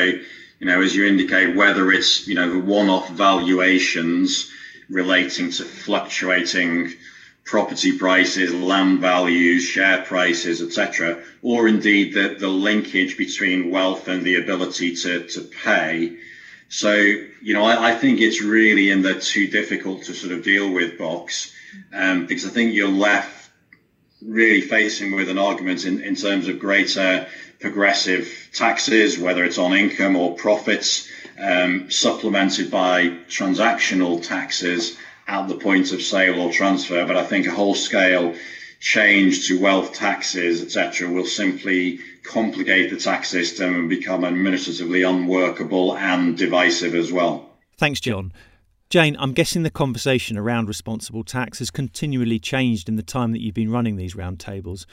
you 0.60 0.66
know, 0.66 0.82
as 0.82 0.94
you 0.94 1.06
indicate, 1.06 1.56
whether 1.56 1.90
it's, 1.92 2.28
you 2.28 2.36
know, 2.36 2.52
the 2.52 2.60
one 2.60 2.90
off 2.90 3.10
valuations 3.12 4.52
relating 4.90 5.52
to 5.52 5.64
fluctuating 5.64 6.94
property 7.44 7.98
prices, 7.98 8.54
land 8.54 9.00
values, 9.00 9.64
share 9.64 10.02
prices, 10.04 10.62
etc., 10.62 11.24
or 11.42 11.68
indeed 11.68 12.14
the, 12.14 12.36
the 12.40 12.48
linkage 12.48 13.18
between 13.18 13.72
wealth 13.72 14.08
and 14.08 14.24
the 14.24 14.36
ability 14.36 14.96
to, 14.96 15.26
to 15.28 15.42
pay. 15.42 16.18
So, 16.70 16.94
you 16.94 17.54
know, 17.54 17.64
I, 17.64 17.92
I 17.92 17.96
think 17.96 18.20
it's 18.20 18.42
really 18.42 18.90
in 18.90 19.02
the 19.02 19.20
too 19.20 19.48
difficult 19.48 20.04
to 20.04 20.14
sort 20.14 20.34
of 20.34 20.44
deal 20.44 20.70
with 20.72 20.98
box 20.98 21.54
um, 21.94 22.26
because 22.26 22.46
I 22.46 22.50
think 22.50 22.74
you're 22.74 22.90
left 22.90 23.50
really 24.22 24.62
facing 24.62 25.16
with 25.16 25.30
an 25.30 25.38
argument 25.38 25.86
in, 25.86 26.02
in 26.02 26.16
terms 26.16 26.48
of 26.48 26.60
greater 26.60 27.28
progressive 27.60 28.50
taxes, 28.54 29.18
whether 29.18 29.44
it's 29.44 29.58
on 29.58 29.74
income 29.74 30.16
or 30.16 30.36
profits, 30.36 31.10
um, 31.40 31.90
supplemented 31.92 32.72
by 32.72 33.10
transactional 33.28 34.26
taxes 34.26 34.98
at 35.28 35.48
the 35.48 35.56
point 35.56 35.92
of 35.92 36.02
sale 36.02 36.40
or 36.40 36.52
transfer. 36.52 37.06
But 37.06 37.18
I 37.18 37.24
think 37.24 37.48
a 37.48 37.52
whole 37.52 37.76
scale 37.76 38.36
change 38.80 39.48
to 39.48 39.60
wealth 39.60 39.94
taxes, 39.94 40.62
etc., 40.62 41.10
will 41.10 41.26
simply 41.26 42.00
complicate 42.24 42.90
the 42.90 42.98
tax 42.98 43.30
system 43.30 43.74
and 43.74 43.90
become 43.90 44.24
administratively 44.24 45.04
unworkable 45.04 45.98
and 45.98 46.38
divisive 46.38 46.94
as 46.94 47.12
well. 47.12 47.50
Thanks, 47.78 48.00
John. 48.00 48.32
Jane, 48.90 49.18
I'm 49.20 49.34
guessing 49.34 49.64
the 49.64 49.70
conversation 49.70 50.38
around 50.38 50.70
responsible 50.70 51.26
tax 51.26 51.60
has 51.60 51.70
continually 51.70 52.40
changed 52.40 52.88
in 52.88 52.96
the 52.96 53.04
time 53.04 53.34
that 53.34 53.42
you've 53.42 53.54
been 53.54 53.72
running 53.72 53.98
these 53.98 54.16
roundtables. 54.16 54.86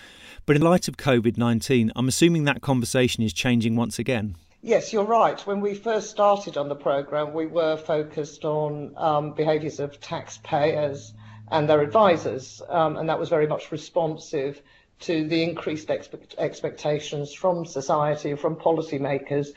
But 0.46 0.56
in 0.56 0.62
light 0.62 0.88
of 0.88 0.96
COVID 0.96 1.38
19, 1.38 1.92
I'm 1.94 2.08
assuming 2.08 2.44
that 2.44 2.60
conversation 2.60 3.22
is 3.22 3.32
changing 3.32 3.76
once 3.76 4.00
again. 4.00 4.34
Yes, 4.66 4.94
you're 4.94 5.04
right. 5.04 5.38
When 5.46 5.60
we 5.60 5.74
first 5.74 6.08
started 6.08 6.56
on 6.56 6.70
the 6.70 6.74
programme, 6.74 7.34
we 7.34 7.44
were 7.44 7.76
focused 7.76 8.46
on 8.46 8.94
um, 8.96 9.32
behaviours 9.34 9.78
of 9.78 10.00
taxpayers 10.00 11.12
and 11.50 11.68
their 11.68 11.82
advisors, 11.82 12.62
um, 12.70 12.96
and 12.96 13.10
that 13.10 13.18
was 13.18 13.28
very 13.28 13.46
much 13.46 13.70
responsive 13.70 14.62
to 15.00 15.28
the 15.28 15.42
increased 15.42 15.90
expect- 15.90 16.36
expectations 16.38 17.34
from 17.34 17.66
society, 17.66 18.30
and 18.30 18.40
from 18.40 18.56
policymakers 18.56 19.48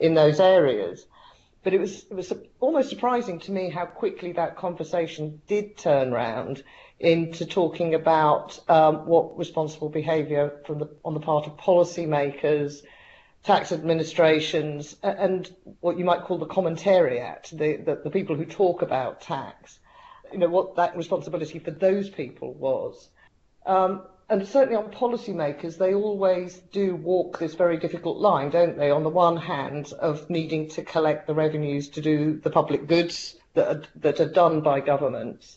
in 0.00 0.14
those 0.14 0.40
areas. 0.40 1.06
But 1.62 1.72
it 1.72 1.78
was 1.78 2.02
it 2.10 2.14
was 2.14 2.32
almost 2.58 2.90
surprising 2.90 3.38
to 3.40 3.52
me 3.52 3.70
how 3.70 3.86
quickly 3.86 4.32
that 4.32 4.56
conversation 4.56 5.42
did 5.46 5.76
turn 5.76 6.10
round 6.10 6.64
into 6.98 7.46
talking 7.46 7.94
about 7.94 8.58
um, 8.68 9.06
what 9.06 9.38
responsible 9.38 9.90
behaviour 9.90 10.60
from 10.66 10.80
the 10.80 10.88
on 11.04 11.14
the 11.14 11.20
part 11.20 11.46
of 11.46 11.56
policymakers, 11.56 12.82
tax 13.46 13.70
administrations, 13.70 14.96
and 15.04 15.48
what 15.80 15.96
you 15.96 16.04
might 16.04 16.22
call 16.22 16.36
the 16.36 16.46
commentariat, 16.46 17.48
the, 17.50 17.76
the, 17.76 18.00
the 18.02 18.10
people 18.10 18.34
who 18.34 18.44
talk 18.44 18.82
about 18.82 19.20
tax, 19.20 19.78
you 20.32 20.38
know 20.38 20.48
what 20.48 20.74
that 20.74 20.96
responsibility 20.96 21.60
for 21.60 21.70
those 21.70 22.10
people 22.10 22.52
was. 22.54 23.08
Um, 23.64 24.02
and 24.28 24.46
certainly 24.48 24.74
on 24.74 24.90
policymakers, 24.90 25.78
they 25.78 25.94
always 25.94 26.56
do 26.72 26.96
walk 26.96 27.38
this 27.38 27.54
very 27.54 27.76
difficult 27.76 28.18
line, 28.18 28.50
don't 28.50 28.76
they? 28.76 28.90
On 28.90 29.04
the 29.04 29.08
one 29.08 29.36
hand, 29.36 29.92
of 30.00 30.28
needing 30.28 30.68
to 30.70 30.82
collect 30.82 31.28
the 31.28 31.34
revenues 31.34 31.90
to 31.90 32.00
do 32.00 32.40
the 32.42 32.50
public 32.50 32.88
goods 32.88 33.36
that 33.54 33.68
are, 33.68 33.82
that 34.00 34.18
are 34.18 34.28
done 34.28 34.60
by 34.60 34.80
governments, 34.80 35.56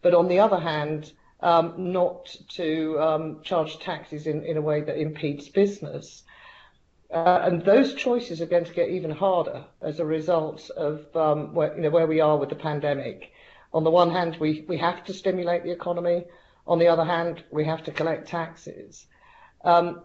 but 0.00 0.14
on 0.14 0.28
the 0.28 0.38
other 0.38 0.58
hand, 0.58 1.12
um, 1.40 1.74
not 1.92 2.34
to 2.54 2.98
um, 2.98 3.42
charge 3.42 3.78
taxes 3.78 4.26
in, 4.26 4.42
in 4.42 4.56
a 4.56 4.62
way 4.62 4.80
that 4.80 4.98
impedes 4.98 5.50
business. 5.50 6.22
Uh, 7.12 7.40
and 7.44 7.64
those 7.64 7.94
choices 7.94 8.40
are 8.40 8.46
going 8.46 8.64
to 8.64 8.72
get 8.72 8.88
even 8.88 9.10
harder 9.10 9.64
as 9.80 10.00
a 10.00 10.04
result 10.04 10.70
of 10.70 11.04
um, 11.16 11.54
where, 11.54 11.74
you 11.76 11.82
know, 11.82 11.90
where 11.90 12.06
we 12.06 12.20
are 12.20 12.36
with 12.36 12.48
the 12.48 12.56
pandemic. 12.56 13.32
On 13.72 13.84
the 13.84 13.90
one 13.90 14.10
hand, 14.10 14.36
we, 14.40 14.64
we 14.68 14.78
have 14.78 15.04
to 15.04 15.12
stimulate 15.12 15.62
the 15.62 15.70
economy. 15.70 16.24
On 16.66 16.78
the 16.78 16.88
other 16.88 17.04
hand, 17.04 17.44
we 17.50 17.64
have 17.64 17.84
to 17.84 17.92
collect 17.92 18.28
taxes. 18.28 19.06
Um, 19.64 20.02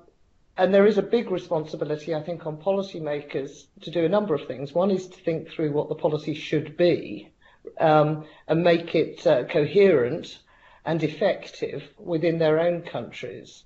and 0.57 0.73
there 0.73 0.85
is 0.85 0.97
a 0.97 1.03
big 1.03 1.31
responsibility, 1.31 2.13
I 2.13 2.21
think, 2.21 2.45
on 2.45 2.57
policymakers 2.57 3.65
to 3.81 3.91
do 3.91 4.05
a 4.05 4.09
number 4.09 4.35
of 4.35 4.45
things. 4.47 4.73
One 4.73 4.91
is 4.91 5.07
to 5.07 5.19
think 5.21 5.49
through 5.49 5.71
what 5.71 5.89
the 5.89 5.95
policy 5.95 6.35
should 6.35 6.77
be 6.77 7.31
um, 7.79 8.25
and 8.47 8.63
make 8.63 8.93
it 8.93 9.25
uh, 9.25 9.45
coherent 9.45 10.39
and 10.85 11.01
effective 11.03 11.83
within 11.97 12.37
their 12.37 12.59
own 12.59 12.81
countries. 12.81 13.63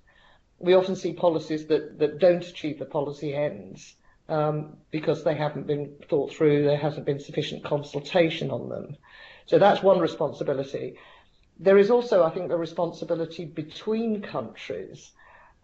We 0.59 0.73
often 0.73 0.95
see 0.95 1.13
policies 1.13 1.67
that, 1.67 1.99
that 1.99 2.19
don't 2.19 2.45
achieve 2.45 2.79
the 2.79 2.85
policy 2.85 3.35
ends 3.35 3.95
um, 4.29 4.77
because 4.91 5.23
they 5.23 5.35
haven't 5.35 5.67
been 5.67 5.95
thought 6.09 6.33
through, 6.33 6.63
there 6.63 6.77
hasn't 6.77 7.05
been 7.05 7.19
sufficient 7.19 7.63
consultation 7.63 8.51
on 8.51 8.69
them. 8.69 8.97
So 9.45 9.59
that's 9.59 9.83
one 9.83 9.99
responsibility 9.99 10.97
there 11.57 11.77
is 11.77 11.89
also, 11.89 12.21
I 12.21 12.31
think, 12.31 12.51
a 12.51 12.57
responsibility 12.57 13.45
between 13.45 14.21
countries 14.21 15.13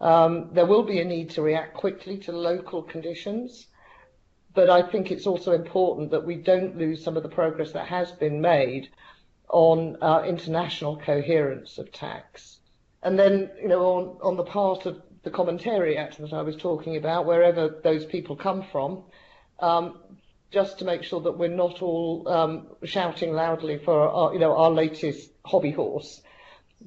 Um, 0.01 0.49
there 0.51 0.65
will 0.65 0.81
be 0.81 0.99
a 0.99 1.05
need 1.05 1.29
to 1.31 1.43
react 1.43 1.75
quickly 1.75 2.17
to 2.19 2.31
local 2.31 2.81
conditions, 2.81 3.67
but 4.55 4.67
I 4.67 4.81
think 4.81 5.11
it's 5.11 5.27
also 5.27 5.51
important 5.51 6.09
that 6.09 6.25
we 6.25 6.35
don't 6.35 6.75
lose 6.75 7.03
some 7.03 7.15
of 7.15 7.23
the 7.23 7.29
progress 7.29 7.71
that 7.73 7.87
has 7.87 8.11
been 8.11 8.41
made 8.41 8.89
on 9.47 9.97
uh, 10.01 10.23
international 10.25 10.97
coherence 10.97 11.77
of 11.77 11.91
tax. 11.91 12.57
And 13.03 13.17
then, 13.17 13.49
you 13.61 13.67
know, 13.67 13.83
on, 13.83 14.17
on 14.21 14.37
the 14.37 14.43
part 14.43 14.85
of 14.85 15.01
the 15.23 15.31
commentariat 15.31 16.17
that 16.17 16.33
I 16.33 16.41
was 16.41 16.55
talking 16.55 16.97
about, 16.97 17.25
wherever 17.25 17.79
those 17.83 18.05
people 18.05 18.35
come 18.35 18.63
from, 18.71 19.03
um, 19.59 19.99
just 20.51 20.79
to 20.79 20.85
make 20.85 21.03
sure 21.03 21.21
that 21.21 21.37
we're 21.37 21.47
not 21.47 21.81
all 21.81 22.27
um, 22.27 22.67
shouting 22.83 23.33
loudly 23.33 23.77
for 23.77 24.09
our, 24.09 24.33
you 24.33 24.39
know, 24.39 24.55
our 24.55 24.71
latest 24.71 25.31
hobby 25.45 25.71
horse, 25.71 26.21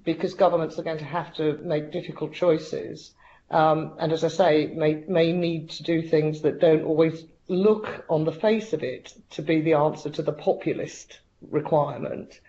because 0.04 0.34
governments 0.34 0.78
are 0.78 0.82
going 0.82 0.98
to 0.98 1.04
have 1.04 1.32
to 1.34 1.56
make 1.58 1.92
difficult 1.92 2.32
choices. 2.32 3.12
Um, 3.50 3.94
and 3.98 4.12
as 4.12 4.24
I 4.24 4.28
say, 4.28 4.66
may, 4.66 5.04
may 5.08 5.32
need 5.32 5.70
to 5.70 5.82
do 5.82 6.02
things 6.02 6.42
that 6.42 6.60
don't 6.60 6.84
always 6.84 7.24
look 7.48 8.04
on 8.08 8.24
the 8.24 8.32
face 8.32 8.72
of 8.72 8.82
it 8.82 9.12
to 9.30 9.42
be 9.42 9.60
the 9.60 9.74
answer 9.74 10.10
to 10.10 10.22
the 10.22 10.32
populist 10.32 11.20
requirement, 11.50 12.40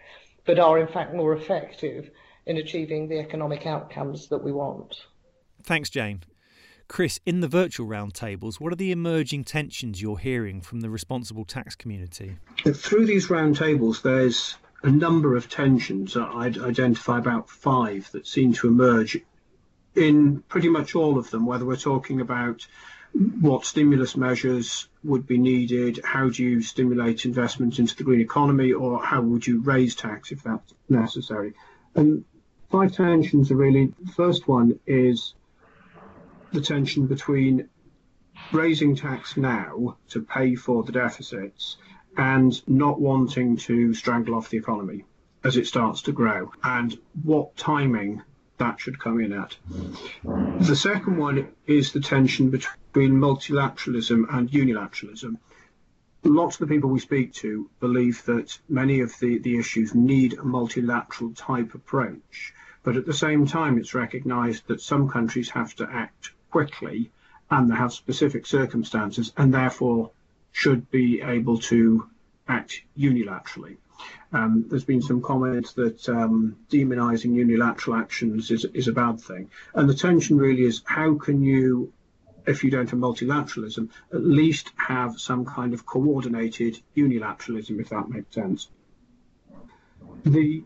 but 0.45 0.59
are 0.59 0.79
in 0.79 0.87
fact 0.87 1.13
more 1.13 1.33
effective 1.33 2.09
in 2.45 2.57
achieving 2.57 3.07
the 3.07 3.19
economic 3.19 3.65
outcomes 3.65 4.27
that 4.27 4.43
we 4.43 4.51
want. 4.51 4.95
Thanks, 5.63 5.89
Jane. 5.89 6.21
Chris, 6.87 7.19
in 7.25 7.41
the 7.41 7.47
virtual 7.47 7.87
roundtables, 7.87 8.59
what 8.59 8.71
are 8.71 8.75
the 8.75 8.91
emerging 8.91 9.43
tensions 9.43 10.01
you're 10.01 10.19
hearing 10.19 10.61
from 10.61 10.81
the 10.81 10.89
responsible 10.89 11.43
tax 11.43 11.75
community? 11.75 12.37
Through 12.63 13.07
these 13.07 13.27
roundtables, 13.27 14.03
there's 14.03 14.55
a 14.83 14.91
number 14.91 15.35
of 15.35 15.49
tensions. 15.49 16.15
I'd 16.15 16.59
identify 16.59 17.17
about 17.17 17.49
five 17.49 18.11
that 18.11 18.27
seem 18.27 18.53
to 18.53 18.67
emerge 18.67 19.19
in 19.95 20.43
pretty 20.47 20.69
much 20.69 20.93
all 20.93 21.17
of 21.17 21.31
them, 21.31 21.47
whether 21.47 21.65
we're 21.65 21.75
talking 21.75 22.21
about 22.21 22.67
what 23.39 23.65
stimulus 23.65 24.15
measures 24.15 24.87
would 25.03 25.25
be 25.25 25.37
needed, 25.37 26.01
how 26.03 26.29
do 26.29 26.43
you 26.43 26.61
stimulate 26.61 27.25
investment 27.25 27.79
into 27.79 27.95
the 27.95 28.03
green 28.03 28.19
economy, 28.19 28.73
or 28.73 29.01
how 29.03 29.21
would 29.21 29.47
you 29.47 29.61
raise 29.61 29.95
tax 29.95 30.31
if 30.31 30.43
that's 30.43 30.73
necessary. 30.89 31.53
And 31.95 32.25
five 32.69 32.93
tensions 32.93 33.51
are 33.51 33.55
really, 33.55 33.93
the 33.99 34.11
first 34.11 34.47
one 34.47 34.79
is 34.85 35.33
the 36.51 36.61
tension 36.61 37.07
between 37.07 37.69
raising 38.51 38.95
tax 38.95 39.35
now 39.37 39.97
to 40.09 40.21
pay 40.21 40.55
for 40.55 40.83
the 40.83 40.91
deficits 40.91 41.77
and 42.17 42.65
not 42.67 42.99
wanting 42.99 43.57
to 43.57 43.93
strangle 43.93 44.35
off 44.35 44.49
the 44.49 44.57
economy 44.57 45.03
as 45.43 45.57
it 45.57 45.67
starts 45.67 46.01
to 46.03 46.11
grow 46.11 46.51
and 46.63 46.97
what 47.23 47.55
timing 47.57 48.21
that 48.57 48.79
should 48.79 48.99
come 48.99 49.19
in 49.19 49.33
at. 49.33 49.55
The 50.59 50.75
second 50.75 51.17
one 51.17 51.49
is 51.67 51.91
the 51.91 51.99
tension 51.99 52.49
between 52.49 53.13
multilateralism 53.13 54.25
and 54.33 54.49
unilateralism. 54.49 55.37
Lots 56.25 56.55
of 56.55 56.67
the 56.67 56.73
people 56.73 56.89
we 56.89 56.99
speak 56.99 57.33
to 57.35 57.69
believe 57.79 58.25
that 58.25 58.57
many 58.67 59.01
of 59.01 59.13
the, 59.19 59.37
the 59.37 59.59
issues 59.59 59.93
need 59.93 60.33
a 60.33 60.43
multilateral 60.43 61.33
type 61.33 61.75
approach, 61.75 62.51
but 62.81 62.97
at 62.97 63.05
the 63.05 63.13
same 63.13 63.45
time, 63.45 63.77
it's 63.77 63.93
recognized 63.93 64.67
that 64.67 64.81
some 64.81 65.07
countries 65.07 65.51
have 65.51 65.75
to 65.75 65.87
act 65.87 66.31
quickly 66.49 67.11
and 67.51 67.69
they 67.69 67.75
have 67.75 67.93
specific 67.93 68.47
circumstances 68.47 69.33
and 69.37 69.53
therefore 69.53 70.09
should 70.51 70.89
be 70.89 71.21
able 71.21 71.59
to 71.59 72.09
act 72.47 72.81
unilaterally. 72.97 73.77
Um, 74.33 74.65
there's 74.67 74.83
been 74.83 75.03
some 75.03 75.21
comments 75.21 75.73
that 75.73 76.09
um, 76.09 76.57
demonising 76.71 77.35
unilateral 77.35 77.97
actions 77.97 78.49
is, 78.49 78.65
is 78.65 78.87
a 78.87 78.93
bad 78.93 79.21
thing. 79.21 79.51
And 79.75 79.87
the 79.87 79.93
tension 79.93 80.37
really 80.39 80.63
is 80.63 80.81
how 80.85 81.15
can 81.15 81.43
you, 81.43 81.93
if 82.47 82.63
you 82.63 82.71
don't 82.71 82.89
have 82.89 82.99
multilateralism, 82.99 83.89
at 84.13 84.23
least 84.23 84.71
have 84.75 85.19
some 85.19 85.45
kind 85.45 85.73
of 85.73 85.85
coordinated 85.85 86.79
unilateralism, 86.95 87.79
if 87.79 87.89
that 87.89 88.09
makes 88.09 88.33
sense. 88.33 88.69
The 90.25 90.63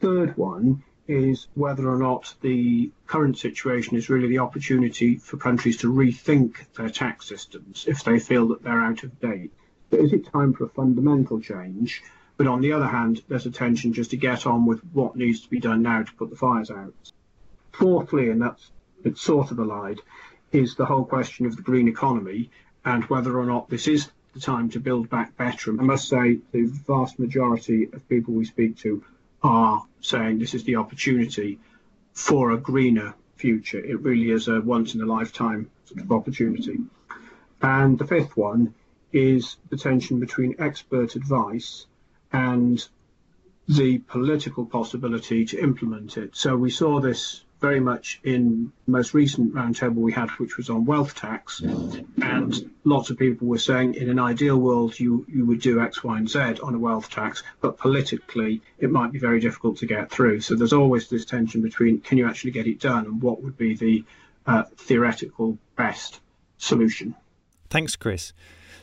third 0.00 0.36
one 0.36 0.82
is 1.08 1.46
whether 1.54 1.88
or 1.88 1.98
not 1.98 2.34
the 2.40 2.90
current 3.06 3.38
situation 3.38 3.96
is 3.96 4.08
really 4.08 4.28
the 4.28 4.38
opportunity 4.38 5.16
for 5.16 5.36
countries 5.36 5.76
to 5.78 5.92
rethink 5.92 6.56
their 6.74 6.90
tax 6.90 7.28
systems 7.28 7.84
if 7.86 8.02
they 8.02 8.18
feel 8.18 8.48
that 8.48 8.62
they're 8.62 8.80
out 8.80 9.02
of 9.04 9.20
date. 9.20 9.52
Is 9.92 10.12
it 10.12 10.26
time 10.32 10.52
for 10.52 10.64
a 10.64 10.68
fundamental 10.68 11.40
change? 11.40 12.02
But 12.36 12.48
on 12.48 12.60
the 12.60 12.72
other 12.72 12.88
hand, 12.88 13.22
there's 13.28 13.46
a 13.46 13.50
tension 13.50 13.92
just 13.92 14.10
to 14.10 14.16
get 14.16 14.46
on 14.46 14.66
with 14.66 14.80
what 14.92 15.16
needs 15.16 15.40
to 15.42 15.48
be 15.48 15.60
done 15.60 15.82
now 15.82 16.02
to 16.02 16.12
put 16.14 16.30
the 16.30 16.36
fires 16.36 16.70
out. 16.70 16.94
Fourthly, 17.72 18.28
and 18.30 18.42
that's 18.42 18.70
it's 19.04 19.22
sort 19.22 19.52
of 19.52 19.58
allied, 19.58 20.00
is 20.56 20.74
the 20.74 20.86
whole 20.86 21.04
question 21.04 21.46
of 21.46 21.56
the 21.56 21.62
green 21.62 21.88
economy 21.88 22.50
and 22.84 23.04
whether 23.04 23.38
or 23.38 23.46
not 23.46 23.68
this 23.68 23.86
is 23.86 24.10
the 24.32 24.40
time 24.40 24.70
to 24.70 24.80
build 24.80 25.10
back 25.10 25.36
better. 25.36 25.70
I 25.70 25.82
must 25.82 26.08
say, 26.08 26.38
the 26.52 26.64
vast 26.64 27.18
majority 27.18 27.88
of 27.92 28.08
people 28.08 28.34
we 28.34 28.44
speak 28.44 28.78
to 28.78 29.04
are 29.42 29.84
saying 30.00 30.38
this 30.38 30.54
is 30.54 30.64
the 30.64 30.76
opportunity 30.76 31.58
for 32.12 32.52
a 32.52 32.56
greener 32.56 33.14
future. 33.36 33.78
It 33.78 34.00
really 34.00 34.30
is 34.30 34.48
a 34.48 34.60
once 34.60 34.94
in 34.94 35.02
a 35.02 35.06
lifetime 35.06 35.70
sort 35.84 36.00
of 36.00 36.10
opportunity. 36.10 36.78
And 37.60 37.98
the 37.98 38.06
fifth 38.06 38.36
one 38.36 38.74
is 39.12 39.56
the 39.70 39.76
tension 39.76 40.20
between 40.20 40.56
expert 40.58 41.16
advice 41.16 41.86
and 42.32 42.86
the 43.68 43.98
political 43.98 44.64
possibility 44.64 45.44
to 45.46 45.60
implement 45.60 46.16
it. 46.16 46.36
So 46.36 46.56
we 46.56 46.70
saw 46.70 47.00
this 47.00 47.42
very 47.60 47.80
much 47.80 48.20
in 48.22 48.70
the 48.84 48.90
most 48.90 49.14
recent 49.14 49.54
roundtable 49.54 49.96
we 49.96 50.12
had, 50.12 50.30
which 50.32 50.56
was 50.56 50.68
on 50.68 50.84
wealth 50.84 51.14
tax. 51.14 51.60
And 51.60 52.70
lots 52.84 53.10
of 53.10 53.18
people 53.18 53.48
were 53.48 53.58
saying 53.58 53.94
in 53.94 54.10
an 54.10 54.18
ideal 54.18 54.56
world, 54.58 54.98
you, 54.98 55.24
you 55.28 55.46
would 55.46 55.60
do 55.60 55.80
X, 55.80 56.04
Y, 56.04 56.18
and 56.18 56.28
Z 56.28 56.38
on 56.62 56.74
a 56.74 56.78
wealth 56.78 57.10
tax, 57.10 57.42
but 57.60 57.78
politically, 57.78 58.60
it 58.78 58.90
might 58.90 59.12
be 59.12 59.18
very 59.18 59.40
difficult 59.40 59.78
to 59.78 59.86
get 59.86 60.10
through. 60.10 60.40
So 60.40 60.54
there's 60.54 60.72
always 60.72 61.08
this 61.08 61.24
tension 61.24 61.62
between 61.62 62.00
can 62.00 62.18
you 62.18 62.28
actually 62.28 62.50
get 62.50 62.66
it 62.66 62.80
done 62.80 63.06
and 63.06 63.22
what 63.22 63.42
would 63.42 63.56
be 63.56 63.74
the 63.74 64.04
uh, 64.46 64.64
theoretical 64.76 65.58
best 65.76 66.20
solution. 66.58 67.14
Thanks, 67.70 67.96
Chris. 67.96 68.32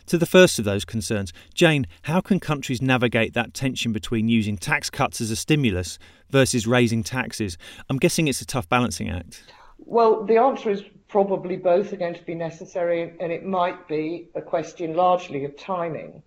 To 0.08 0.18
the 0.18 0.26
first 0.26 0.60
of 0.60 0.66
those 0.66 0.84
concerns, 0.84 1.32
Jane, 1.54 1.88
how 2.04 2.20
can 2.20 2.40
countries 2.40 2.82
navigate 2.82 3.34
that 3.34 3.54
tension 3.54 3.94
between 3.94 4.28
using 4.28 4.58
tax 4.58 4.90
cuts 4.90 5.22
as 5.22 5.32
a 5.32 5.36
stimulus 5.36 5.98
versus 6.30 6.68
raising 6.68 7.04
taxes? 7.04 7.58
I'm 7.90 7.98
guessing 7.98 8.28
it's 8.28 8.42
a 8.42 8.46
tough 8.46 8.68
balancing 8.68 9.10
act. 9.10 9.44
Well, 9.80 10.26
the 10.26 10.38
answer 10.38 10.72
is 10.72 10.84
probably 11.08 11.56
both 11.56 11.94
are 11.94 11.98
going 11.98 12.16
to 12.16 12.24
be 12.24 12.36
necessary, 12.36 13.14
and 13.20 13.32
it 13.32 13.46
might 13.46 13.88
be 13.88 14.30
a 14.36 14.42
question 14.42 14.94
largely 14.94 15.46
of 15.46 15.58
timing. 15.58 16.22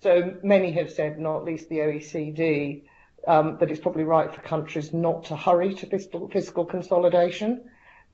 So 0.00 0.34
many 0.42 0.72
have 0.72 0.90
said, 0.90 1.18
not 1.18 1.44
least 1.44 1.68
the 1.68 1.78
OECD, 1.78 2.82
um, 3.26 3.56
that 3.58 3.70
it's 3.70 3.80
probably 3.80 4.04
right 4.04 4.32
for 4.32 4.40
countries 4.42 4.92
not 4.92 5.24
to 5.24 5.36
hurry 5.36 5.74
to 5.74 5.86
fiscal, 5.86 6.28
fiscal 6.28 6.64
consolidation. 6.64 7.62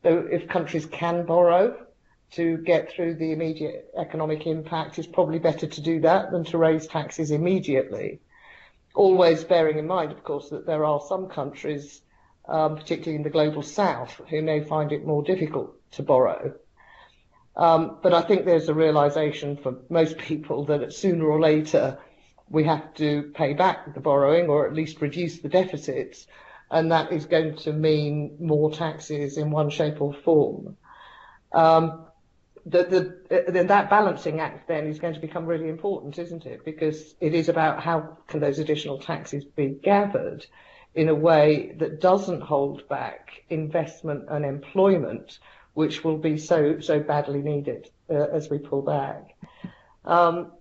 So 0.02 0.26
if 0.30 0.48
countries 0.48 0.86
can 0.86 1.26
borrow, 1.26 1.76
to 2.32 2.58
get 2.58 2.92
through 2.92 3.14
the 3.14 3.32
immediate 3.32 3.90
economic 3.96 4.46
impact, 4.46 4.98
it's 4.98 5.08
probably 5.08 5.38
better 5.38 5.66
to 5.66 5.80
do 5.80 6.00
that 6.00 6.30
than 6.30 6.44
to 6.44 6.58
raise 6.58 6.86
taxes 6.86 7.30
immediately. 7.30 8.20
Always 8.94 9.44
bearing 9.44 9.78
in 9.78 9.86
mind, 9.86 10.12
of 10.12 10.22
course, 10.24 10.50
that 10.50 10.66
there 10.66 10.84
are 10.84 11.00
some 11.08 11.28
countries, 11.28 12.02
um, 12.46 12.76
particularly 12.76 13.16
in 13.16 13.22
the 13.22 13.30
global 13.30 13.62
south, 13.62 14.20
who 14.28 14.42
may 14.42 14.62
find 14.62 14.92
it 14.92 15.06
more 15.06 15.22
difficult 15.22 15.74
to 15.92 16.02
borrow. 16.02 16.54
Um, 17.56 17.98
but 18.02 18.14
I 18.14 18.20
think 18.22 18.44
there's 18.44 18.68
a 18.68 18.74
realization 18.74 19.56
for 19.56 19.76
most 19.88 20.18
people 20.30 20.66
that 20.66 20.92
sooner 20.92 21.24
or 21.24 21.40
later 21.40 21.98
we 22.50 22.64
have 22.64 22.94
to 22.94 23.30
pay 23.34 23.52
back 23.52 23.94
the 23.94 24.00
borrowing 24.00 24.48
or 24.48 24.66
at 24.66 24.74
least 24.74 25.00
reduce 25.00 25.38
the 25.38 25.48
deficits, 25.48 26.26
and 26.70 26.92
that 26.92 27.12
is 27.12 27.26
going 27.26 27.56
to 27.56 27.72
mean 27.72 28.36
more 28.40 28.70
taxes 28.70 29.38
in 29.38 29.50
one 29.50 29.70
shape 29.70 30.00
or 30.00 30.12
form. 30.12 30.76
Um, 31.52 32.07
the, 32.70 33.50
the, 33.52 33.64
that 33.64 33.90
balancing 33.90 34.40
act 34.40 34.68
then 34.68 34.86
is 34.86 34.98
going 34.98 35.14
to 35.14 35.20
become 35.20 35.46
really 35.46 35.68
important, 35.68 36.18
isn't 36.18 36.46
it? 36.46 36.64
Because 36.64 37.14
it 37.20 37.34
is 37.34 37.48
about 37.48 37.82
how 37.82 38.18
can 38.26 38.40
those 38.40 38.58
additional 38.58 38.98
taxes 38.98 39.44
be 39.44 39.68
gathered 39.68 40.46
in 40.94 41.08
a 41.08 41.14
way 41.14 41.74
that 41.78 42.00
doesn't 42.00 42.40
hold 42.40 42.88
back 42.88 43.42
investment 43.50 44.24
and 44.28 44.44
employment, 44.44 45.38
which 45.74 46.02
will 46.02 46.18
be 46.18 46.38
so 46.38 46.80
so 46.80 47.00
badly 47.00 47.40
needed 47.40 47.88
uh, 48.10 48.14
as 48.14 48.50
we 48.50 48.58
pull 48.58 48.82
back. 48.82 49.36
Um, 50.04 50.52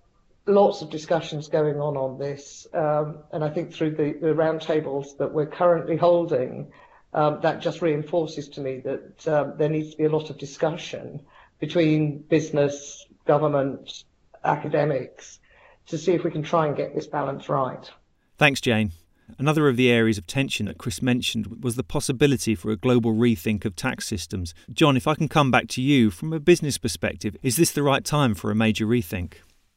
lots 0.46 0.82
of 0.82 0.90
discussions 0.90 1.48
going 1.48 1.80
on 1.80 1.96
on 1.96 2.18
this, 2.18 2.66
um, 2.72 3.18
and 3.32 3.42
I 3.44 3.50
think 3.50 3.72
through 3.72 3.92
the, 3.92 4.12
the 4.20 4.34
roundtables 4.34 5.16
that 5.18 5.32
we're 5.32 5.46
currently 5.46 5.96
holding, 5.96 6.72
um, 7.12 7.40
that 7.42 7.60
just 7.60 7.82
reinforces 7.82 8.48
to 8.50 8.60
me 8.60 8.80
that 8.80 9.28
um, 9.28 9.54
there 9.56 9.68
needs 9.68 9.90
to 9.92 9.96
be 9.96 10.04
a 10.04 10.10
lot 10.10 10.30
of 10.30 10.38
discussion 10.38 11.20
between 11.58 12.18
business, 12.22 13.06
government, 13.26 14.04
academics 14.44 15.40
to 15.86 15.98
see 15.98 16.12
if 16.12 16.24
we 16.24 16.30
can 16.30 16.42
try 16.42 16.66
and 16.66 16.76
get 16.76 16.94
this 16.94 17.06
balance 17.06 17.48
right. 17.48 17.90
Thanks, 18.36 18.60
Jane. 18.60 18.92
Another 19.38 19.68
of 19.68 19.76
the 19.76 19.90
areas 19.90 20.16
of 20.16 20.26
tension 20.26 20.66
that 20.66 20.78
Chris 20.78 21.02
mentioned 21.02 21.62
was 21.62 21.76
the 21.76 21.82
possibility 21.82 22.54
for 22.54 22.70
a 22.70 22.76
global 22.76 23.12
rethink 23.12 23.64
of 23.64 23.76
tax 23.76 24.06
systems. 24.06 24.54
John, 24.72 24.96
if 24.96 25.06
I 25.06 25.14
can 25.14 25.28
come 25.28 25.50
back 25.50 25.68
to 25.68 25.82
you, 25.82 26.10
from 26.10 26.32
a 26.32 26.40
business 26.40 26.78
perspective, 26.78 27.36
is 27.42 27.56
this 27.56 27.72
the 27.72 27.82
right 27.82 28.04
time 28.04 28.34
for 28.34 28.50
a 28.50 28.54
major 28.54 28.86
rethink? 28.86 29.34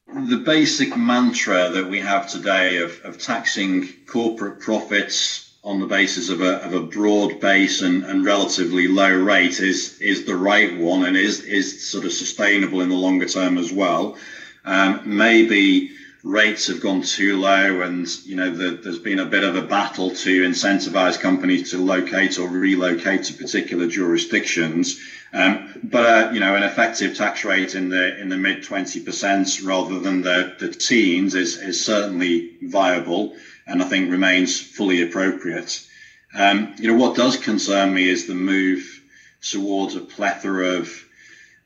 The 0.07 0.37
basic 0.37 0.95
mantra 0.95 1.69
that 1.69 1.89
we 1.89 1.99
have 1.99 2.29
today 2.29 2.77
of, 2.77 2.99
of 3.03 3.17
taxing 3.17 3.89
corporate 4.07 4.61
profits 4.61 5.50
on 5.63 5.79
the 5.79 5.85
basis 5.85 6.29
of 6.29 6.41
a, 6.41 6.63
of 6.63 6.73
a 6.73 6.81
broad 6.81 7.39
base 7.39 7.81
and, 7.81 8.03
and 8.03 8.25
relatively 8.25 8.87
low 8.87 9.11
rate 9.11 9.59
is, 9.59 9.99
is 10.01 10.25
the 10.25 10.35
right 10.35 10.75
one 10.77 11.05
and 11.05 11.15
is, 11.15 11.41
is 11.41 11.87
sort 11.87 12.03
of 12.03 12.11
sustainable 12.11 12.81
in 12.81 12.89
the 12.89 12.95
longer 12.95 13.27
term 13.27 13.57
as 13.57 13.71
well. 13.71 14.17
Um, 14.65 15.01
maybe 15.05 15.91
rates 16.23 16.67
have 16.67 16.81
gone 16.81 17.01
too 17.01 17.39
low 17.39 17.81
and 17.81 18.07
you 18.25 18.35
know 18.35 18.51
the, 18.51 18.71
there's 18.71 18.99
been 18.99 19.19
a 19.19 19.25
bit 19.25 19.43
of 19.43 19.55
a 19.55 19.61
battle 19.61 20.11
to 20.11 20.43
incentivize 20.43 21.19
companies 21.19 21.71
to 21.71 21.77
locate 21.79 22.37
or 22.37 22.47
relocate 22.47 23.23
to 23.23 23.33
particular 23.33 23.87
jurisdictions 23.87 24.99
um, 25.33 25.73
but 25.83 26.05
uh, 26.05 26.31
you 26.31 26.39
know 26.39 26.55
an 26.55 26.61
effective 26.61 27.17
tax 27.17 27.43
rate 27.43 27.73
in 27.73 27.89
the 27.89 28.19
in 28.19 28.29
the 28.29 28.37
mid 28.37 28.61
20% 28.61 29.65
rather 29.65 29.99
than 29.99 30.21
the, 30.21 30.55
the 30.59 30.69
teens 30.69 31.33
is, 31.33 31.57
is 31.57 31.83
certainly 31.83 32.51
viable 32.61 33.35
and 33.67 33.81
I 33.81 33.85
think 33.87 34.11
remains 34.11 34.59
fully 34.59 35.01
appropriate 35.01 35.85
um, 36.33 36.73
you 36.77 36.87
know 36.87 36.97
what 36.97 37.15
does 37.15 37.37
concern 37.37 37.93
me 37.93 38.09
is 38.09 38.27
the 38.27 38.35
move 38.35 39.01
towards 39.41 39.95
a 39.95 40.01
plethora 40.01 40.77
of 40.77 41.05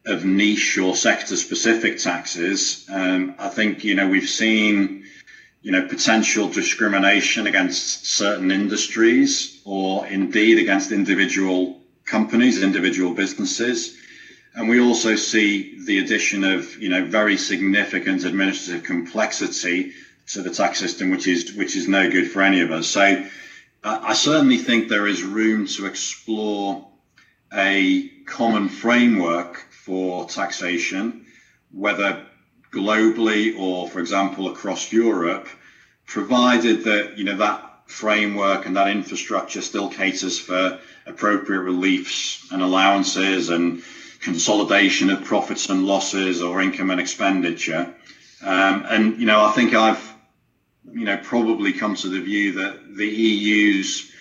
of 0.05 0.23
niche 0.23 0.77
or 0.77 0.95
sector 0.95 1.35
specific 1.35 1.97
taxes. 1.97 2.85
Um, 2.89 3.35
I 3.39 3.49
think, 3.49 3.83
you 3.83 3.95
know, 3.95 4.07
we've 4.07 4.29
seen, 4.29 5.05
you 5.61 5.71
know, 5.71 5.87
potential 5.87 6.47
discrimination 6.47 7.47
against 7.47 8.05
certain 8.05 8.51
industries 8.51 9.59
or 9.65 10.05
indeed 10.05 10.59
against 10.59 10.91
individual 10.91 11.81
companies, 12.05 12.61
individual 12.61 13.13
businesses. 13.13 13.97
And 14.53 14.69
we 14.69 14.79
also 14.79 15.15
see 15.15 15.83
the 15.85 15.99
addition 15.99 16.43
of, 16.43 16.77
you 16.77 16.89
know, 16.89 17.03
very 17.03 17.35
significant 17.35 18.23
administrative 18.25 18.83
complexity 18.83 19.93
to 20.27 20.41
the 20.41 20.49
tax 20.49 20.79
system, 20.79 21.11
which 21.11 21.27
is, 21.27 21.53
which 21.53 21.75
is 21.75 21.87
no 21.87 22.09
good 22.09 22.29
for 22.29 22.41
any 22.41 22.61
of 22.61 22.71
us. 22.71 22.87
So 22.87 23.25
I 23.83 24.13
certainly 24.13 24.57
think 24.57 24.89
there 24.89 25.05
is 25.05 25.21
room 25.21 25.67
to 25.67 25.85
explore 25.85 26.87
a 27.53 28.07
common 28.25 28.67
framework 28.67 29.57
for 29.69 30.25
taxation, 30.25 31.27
whether 31.71 32.25
globally 32.71 33.57
or, 33.57 33.87
for 33.87 33.99
example, 33.99 34.49
across 34.49 34.91
Europe, 34.91 35.47
provided 36.07 36.83
that 36.85 37.17
you 37.17 37.23
know 37.23 37.37
that 37.37 37.61
framework 37.85 38.65
and 38.65 38.75
that 38.75 38.87
infrastructure 38.87 39.61
still 39.61 39.89
caters 39.89 40.39
for 40.39 40.79
appropriate 41.05 41.61
reliefs 41.61 42.47
and 42.51 42.63
allowances 42.63 43.49
and 43.49 43.83
consolidation 44.19 45.11
of 45.11 45.23
profits 45.23 45.69
and 45.69 45.85
losses 45.85 46.41
or 46.41 46.61
income 46.61 46.89
and 46.89 46.99
expenditure. 46.99 47.93
Um, 48.41 48.85
and 48.89 49.19
you 49.19 49.27
know, 49.27 49.45
I 49.45 49.51
think 49.51 49.75
I've 49.75 50.14
you 50.91 51.05
know 51.05 51.17
probably 51.17 51.73
come 51.73 51.95
to 51.95 52.09
the 52.09 52.21
view 52.21 52.53
that 52.53 52.95
the 52.95 53.07
EU's 53.07 54.11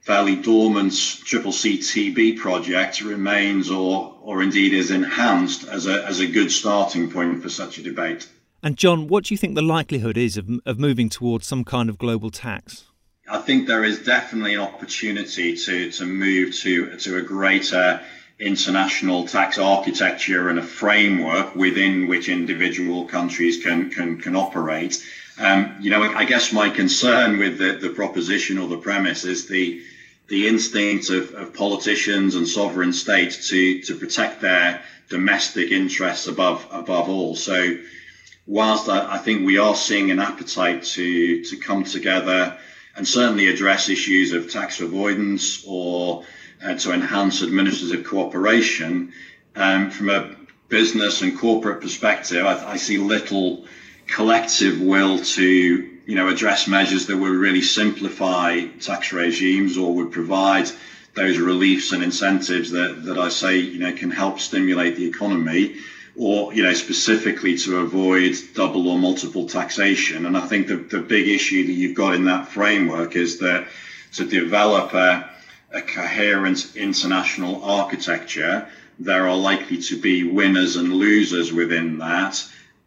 fairly 0.00 0.36
dormant 0.36 0.94
triple 1.24 1.52
CTB 1.52 2.38
project 2.38 3.02
remains 3.02 3.70
or, 3.70 4.16
or 4.22 4.42
indeed 4.42 4.72
is 4.72 4.90
enhanced 4.90 5.68
as 5.68 5.86
a, 5.86 6.02
as 6.06 6.20
a 6.20 6.26
good 6.26 6.50
starting 6.50 7.10
point 7.10 7.42
for 7.42 7.50
such 7.50 7.76
a 7.76 7.82
debate. 7.82 8.26
And 8.62 8.76
John, 8.76 9.06
what 9.06 9.24
do 9.24 9.34
you 9.34 9.38
think 9.38 9.54
the 9.54 9.60
likelihood 9.60 10.16
is 10.16 10.38
of, 10.38 10.48
of 10.64 10.78
moving 10.78 11.10
towards 11.10 11.46
some 11.46 11.62
kind 11.62 11.90
of 11.90 11.98
global 11.98 12.30
tax? 12.30 12.86
I 13.30 13.38
think 13.38 13.66
there 13.66 13.84
is 13.84 14.02
definitely 14.02 14.54
an 14.54 14.60
opportunity 14.60 15.54
to, 15.56 15.90
to 15.92 16.06
move 16.06 16.54
to, 16.56 16.96
to 16.96 17.18
a 17.18 17.22
greater 17.22 18.00
international 18.40 19.26
tax 19.26 19.58
architecture 19.58 20.48
and 20.48 20.58
a 20.58 20.62
framework 20.62 21.54
within 21.54 22.06
which 22.06 22.28
individual 22.28 23.04
countries 23.04 23.62
can, 23.62 23.90
can, 23.90 24.18
can 24.18 24.34
operate. 24.34 25.04
Um, 25.38 25.76
you 25.80 25.90
know, 25.90 26.02
I 26.02 26.24
guess 26.24 26.52
my 26.52 26.68
concern 26.68 27.38
with 27.38 27.58
the, 27.58 27.74
the 27.74 27.90
proposition 27.90 28.58
or 28.58 28.68
the 28.68 28.78
premise 28.78 29.24
is 29.24 29.46
the 29.46 29.82
the 30.28 30.46
instinct 30.46 31.08
of, 31.08 31.32
of 31.34 31.54
politicians 31.54 32.34
and 32.34 32.46
sovereign 32.46 32.92
states 32.92 33.48
to, 33.48 33.80
to 33.80 33.94
protect 33.94 34.42
their 34.42 34.82
domestic 35.08 35.70
interests 35.70 36.26
above 36.26 36.66
above 36.70 37.08
all. 37.08 37.34
So 37.34 37.78
whilst 38.46 38.88
I, 38.88 39.14
I 39.14 39.18
think 39.18 39.46
we 39.46 39.58
are 39.58 39.74
seeing 39.74 40.10
an 40.10 40.18
appetite 40.18 40.82
to, 40.82 41.44
to 41.44 41.56
come 41.56 41.84
together 41.84 42.58
and 42.96 43.06
certainly 43.06 43.48
address 43.48 43.88
issues 43.88 44.32
of 44.32 44.50
tax 44.50 44.80
avoidance 44.80 45.64
or 45.66 46.24
uh, 46.62 46.74
to 46.74 46.92
enhance 46.92 47.42
administrative 47.42 48.04
cooperation, 48.04 49.12
um, 49.54 49.90
from 49.90 50.10
a 50.10 50.34
business 50.68 51.22
and 51.22 51.38
corporate 51.38 51.80
perspective, 51.80 52.44
I, 52.44 52.72
I 52.72 52.76
see 52.76 52.98
little 52.98 53.64
collective 54.08 54.80
will 54.80 55.18
to 55.20 55.98
you 56.08 56.14
know, 56.14 56.28
address 56.28 56.66
measures 56.66 57.06
that 57.06 57.16
would 57.16 57.30
really 57.30 57.60
simplify 57.60 58.64
tax 58.80 59.12
regimes 59.12 59.76
or 59.76 59.94
would 59.94 60.10
provide 60.10 60.70
those 61.14 61.36
reliefs 61.36 61.92
and 61.92 62.02
incentives 62.02 62.70
that, 62.70 63.04
that 63.04 63.18
I 63.18 63.28
say, 63.28 63.58
you 63.58 63.78
know, 63.78 63.92
can 63.92 64.10
help 64.10 64.40
stimulate 64.40 64.96
the 64.96 65.06
economy 65.06 65.76
or, 66.16 66.54
you 66.54 66.62
know, 66.62 66.72
specifically 66.72 67.58
to 67.58 67.80
avoid 67.80 68.34
double 68.54 68.88
or 68.88 68.98
multiple 68.98 69.46
taxation. 69.46 70.24
And 70.24 70.36
I 70.36 70.46
think 70.46 70.68
the, 70.68 70.76
the 70.76 71.00
big 71.00 71.28
issue 71.28 71.66
that 71.66 71.72
you've 71.72 71.94
got 71.94 72.14
in 72.14 72.24
that 72.24 72.48
framework 72.48 73.14
is 73.14 73.38
that 73.40 73.68
to 74.14 74.24
develop 74.24 74.94
a, 74.94 75.28
a 75.72 75.82
coherent 75.82 76.74
international 76.74 77.62
architecture, 77.62 78.66
there 78.98 79.28
are 79.28 79.36
likely 79.36 79.76
to 79.82 80.00
be 80.00 80.24
winners 80.24 80.76
and 80.76 80.94
losers 80.94 81.52
within 81.52 81.98
that. 81.98 82.42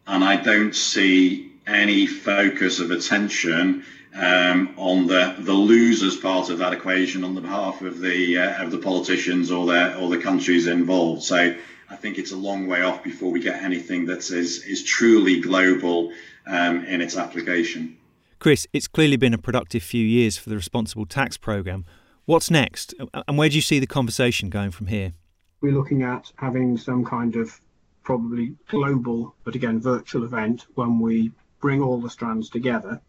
And 0.06 0.24
I 0.24 0.36
don't 0.36 0.74
see 0.74 1.52
any 1.66 2.06
focus 2.06 2.80
of 2.80 2.90
attention 2.90 3.84
um, 4.14 4.74
on 4.76 5.06
the 5.06 5.36
the 5.38 5.52
losers 5.52 6.16
part 6.16 6.50
of 6.50 6.58
that 6.58 6.72
equation 6.72 7.24
on 7.24 7.34
the 7.34 7.40
behalf 7.40 7.80
of 7.82 8.00
the 8.00 8.38
uh, 8.38 8.62
of 8.62 8.70
the 8.70 8.78
politicians 8.78 9.50
or 9.50 9.66
the 9.66 9.96
or 9.98 10.10
the 10.10 10.18
countries 10.18 10.66
involved. 10.66 11.22
So 11.22 11.54
I 11.88 11.96
think 11.96 12.18
it's 12.18 12.32
a 12.32 12.36
long 12.36 12.66
way 12.66 12.82
off 12.82 13.02
before 13.02 13.30
we 13.30 13.40
get 13.40 13.62
anything 13.62 14.06
that 14.06 14.30
is 14.30 14.64
is 14.64 14.82
truly 14.82 15.40
global 15.40 16.12
um, 16.46 16.84
in 16.84 17.00
its 17.00 17.16
application. 17.16 17.96
Chris, 18.38 18.66
it's 18.72 18.88
clearly 18.88 19.16
been 19.16 19.34
a 19.34 19.38
productive 19.38 19.82
few 19.82 20.04
years 20.04 20.36
for 20.36 20.50
the 20.50 20.56
responsible 20.56 21.06
tax 21.06 21.36
program. 21.36 21.84
What's 22.24 22.50
next, 22.50 22.94
and 23.28 23.38
where 23.38 23.48
do 23.48 23.54
you 23.54 23.62
see 23.62 23.78
the 23.78 23.86
conversation 23.86 24.50
going 24.50 24.72
from 24.72 24.88
here? 24.88 25.12
We're 25.60 25.72
looking 25.72 26.02
at 26.02 26.32
having 26.36 26.76
some 26.76 27.04
kind 27.04 27.36
of 27.36 27.60
probably 28.02 28.54
global, 28.68 29.34
but 29.44 29.54
again 29.54 29.80
virtual 29.80 30.24
event 30.24 30.66
when 30.74 30.98
we 30.98 31.32
bring 31.60 31.82
all 31.82 32.00
the 32.00 32.10
strands 32.10 32.50
together 32.50 33.00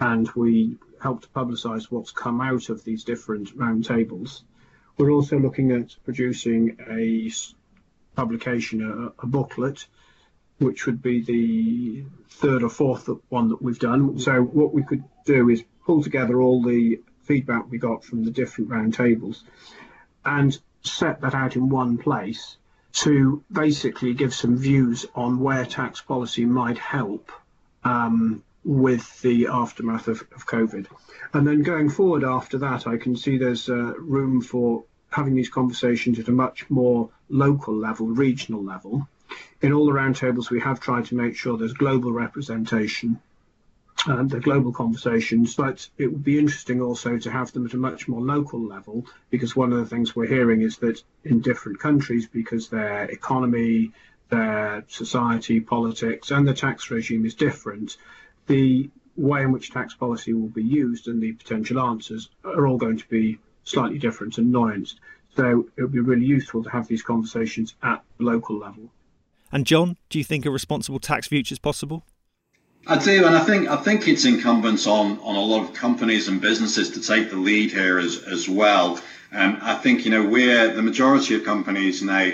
and 0.00 0.28
we 0.34 0.76
help 1.00 1.22
to 1.22 1.28
publicise 1.28 1.84
what's 1.84 2.10
come 2.10 2.40
out 2.40 2.68
of 2.68 2.82
these 2.84 3.04
different 3.04 3.56
roundtables. 3.56 4.42
We're 4.96 5.10
also 5.10 5.38
looking 5.38 5.72
at 5.72 5.94
producing 6.04 6.76
a 6.88 7.30
publication, 8.16 8.82
a, 8.82 9.22
a, 9.22 9.26
booklet, 9.26 9.86
which 10.58 10.86
would 10.86 11.02
be 11.02 11.22
the 11.22 12.04
third 12.30 12.62
or 12.62 12.68
fourth 12.68 13.08
one 13.28 13.48
that 13.48 13.62
we've 13.62 13.78
done. 13.78 14.18
So 14.18 14.42
what 14.42 14.74
we 14.74 14.82
could 14.82 15.04
do 15.24 15.48
is 15.48 15.64
pull 15.86 16.02
together 16.02 16.40
all 16.40 16.62
the 16.62 17.00
feedback 17.24 17.70
we 17.70 17.78
got 17.78 18.04
from 18.04 18.24
the 18.24 18.30
different 18.30 18.70
roundtables 18.70 19.42
and 20.24 20.58
set 20.82 21.20
that 21.20 21.34
out 21.34 21.56
in 21.56 21.68
one 21.68 21.98
place 21.98 22.56
to 22.92 23.42
basically 23.50 24.14
give 24.14 24.34
some 24.34 24.56
views 24.56 25.06
on 25.14 25.40
where 25.40 25.64
tax 25.64 26.00
policy 26.00 26.44
might 26.44 26.78
help 26.78 27.32
um, 27.84 28.42
with 28.64 29.20
the 29.22 29.46
aftermath 29.46 30.08
of, 30.08 30.20
of 30.34 30.46
COVID. 30.46 30.86
And 31.32 31.46
then 31.46 31.62
going 31.62 31.88
forward 31.88 32.22
after 32.22 32.58
that, 32.58 32.86
I 32.86 32.98
can 32.98 33.16
see 33.16 33.38
there's 33.38 33.68
uh, 33.68 33.94
room 33.98 34.42
for 34.42 34.84
having 35.10 35.34
these 35.34 35.48
conversations 35.48 36.18
at 36.18 36.28
a 36.28 36.32
much 36.32 36.68
more 36.70 37.10
local 37.28 37.74
level, 37.74 38.06
regional 38.06 38.62
level. 38.62 39.08
In 39.62 39.72
all 39.72 39.86
the 39.86 39.92
roundtables, 39.92 40.50
we 40.50 40.60
have 40.60 40.80
tried 40.80 41.06
to 41.06 41.14
make 41.14 41.36
sure 41.36 41.56
there's 41.56 41.72
global 41.72 42.12
representation 42.12 43.20
and 44.06 44.30
the 44.30 44.40
global 44.40 44.72
conversations, 44.72 45.54
but 45.54 45.88
it 45.98 46.08
would 46.08 46.24
be 46.24 46.38
interesting 46.38 46.80
also 46.80 47.18
to 47.18 47.30
have 47.30 47.52
them 47.52 47.66
at 47.66 47.74
a 47.74 47.76
much 47.76 48.08
more 48.08 48.20
local 48.20 48.60
level 48.60 49.06
because 49.30 49.54
one 49.54 49.72
of 49.72 49.78
the 49.78 49.86
things 49.86 50.16
we're 50.16 50.26
hearing 50.26 50.62
is 50.62 50.78
that 50.78 51.02
in 51.24 51.40
different 51.40 51.78
countries, 51.78 52.26
because 52.26 52.68
their 52.68 53.04
economy, 53.04 53.92
their 54.28 54.84
society, 54.88 55.60
politics, 55.60 56.30
and 56.30 56.46
the 56.46 56.54
tax 56.54 56.90
regime 56.90 57.24
is 57.24 57.34
different, 57.34 57.96
the 58.46 58.90
way 59.16 59.42
in 59.42 59.52
which 59.52 59.70
tax 59.70 59.94
policy 59.94 60.32
will 60.32 60.48
be 60.48 60.64
used 60.64 61.06
and 61.06 61.22
the 61.22 61.32
potential 61.32 61.78
answers 61.78 62.28
are 62.44 62.66
all 62.66 62.78
going 62.78 62.98
to 62.98 63.08
be 63.08 63.38
slightly 63.64 63.98
different 63.98 64.38
and 64.38 64.52
nuanced. 64.52 64.96
So 65.36 65.68
it 65.76 65.82
would 65.82 65.92
be 65.92 66.00
really 66.00 66.26
useful 66.26 66.64
to 66.64 66.70
have 66.70 66.88
these 66.88 67.02
conversations 67.02 67.74
at 67.82 68.02
local 68.18 68.58
level. 68.58 68.90
And 69.52 69.66
John, 69.66 69.96
do 70.08 70.18
you 70.18 70.24
think 70.24 70.46
a 70.46 70.50
responsible 70.50 70.98
tax 70.98 71.28
future 71.28 71.52
is 71.52 71.58
possible? 71.58 72.04
I 72.86 72.98
do, 72.98 73.24
and 73.26 73.36
I 73.36 73.44
think 73.44 73.68
I 73.68 73.76
think 73.76 74.08
it's 74.08 74.24
incumbent 74.24 74.88
on 74.88 75.20
on 75.20 75.36
a 75.36 75.40
lot 75.40 75.62
of 75.62 75.72
companies 75.72 76.26
and 76.26 76.40
businesses 76.40 76.90
to 76.90 77.00
take 77.00 77.30
the 77.30 77.36
lead 77.36 77.70
here 77.70 77.98
as 77.98 78.24
as 78.24 78.48
well. 78.48 79.00
And 79.30 79.56
I 79.62 79.76
think 79.76 80.04
you 80.04 80.10
know 80.10 80.24
we're 80.24 80.74
the 80.74 80.82
majority 80.82 81.34
of 81.36 81.44
companies 81.44 82.02
now 82.02 82.32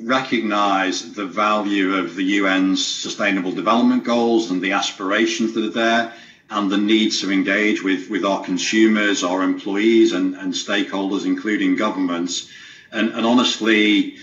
recognise 0.00 1.12
the 1.12 1.26
value 1.26 1.94
of 1.94 2.16
the 2.16 2.38
UN's 2.38 2.84
Sustainable 2.84 3.52
Development 3.52 4.02
Goals 4.02 4.50
and 4.50 4.62
the 4.62 4.72
aspirations 4.72 5.52
that 5.52 5.64
are 5.64 5.70
there, 5.70 6.12
and 6.48 6.70
the 6.70 6.78
need 6.78 7.10
to 7.12 7.30
engage 7.30 7.82
with 7.82 8.08
with 8.08 8.24
our 8.24 8.42
consumers, 8.42 9.22
our 9.22 9.42
employees, 9.42 10.14
and 10.14 10.36
and 10.36 10.54
stakeholders, 10.54 11.26
including 11.26 11.76
governments. 11.76 12.48
And 12.92 13.10
and 13.10 13.26
honestly 13.26 14.16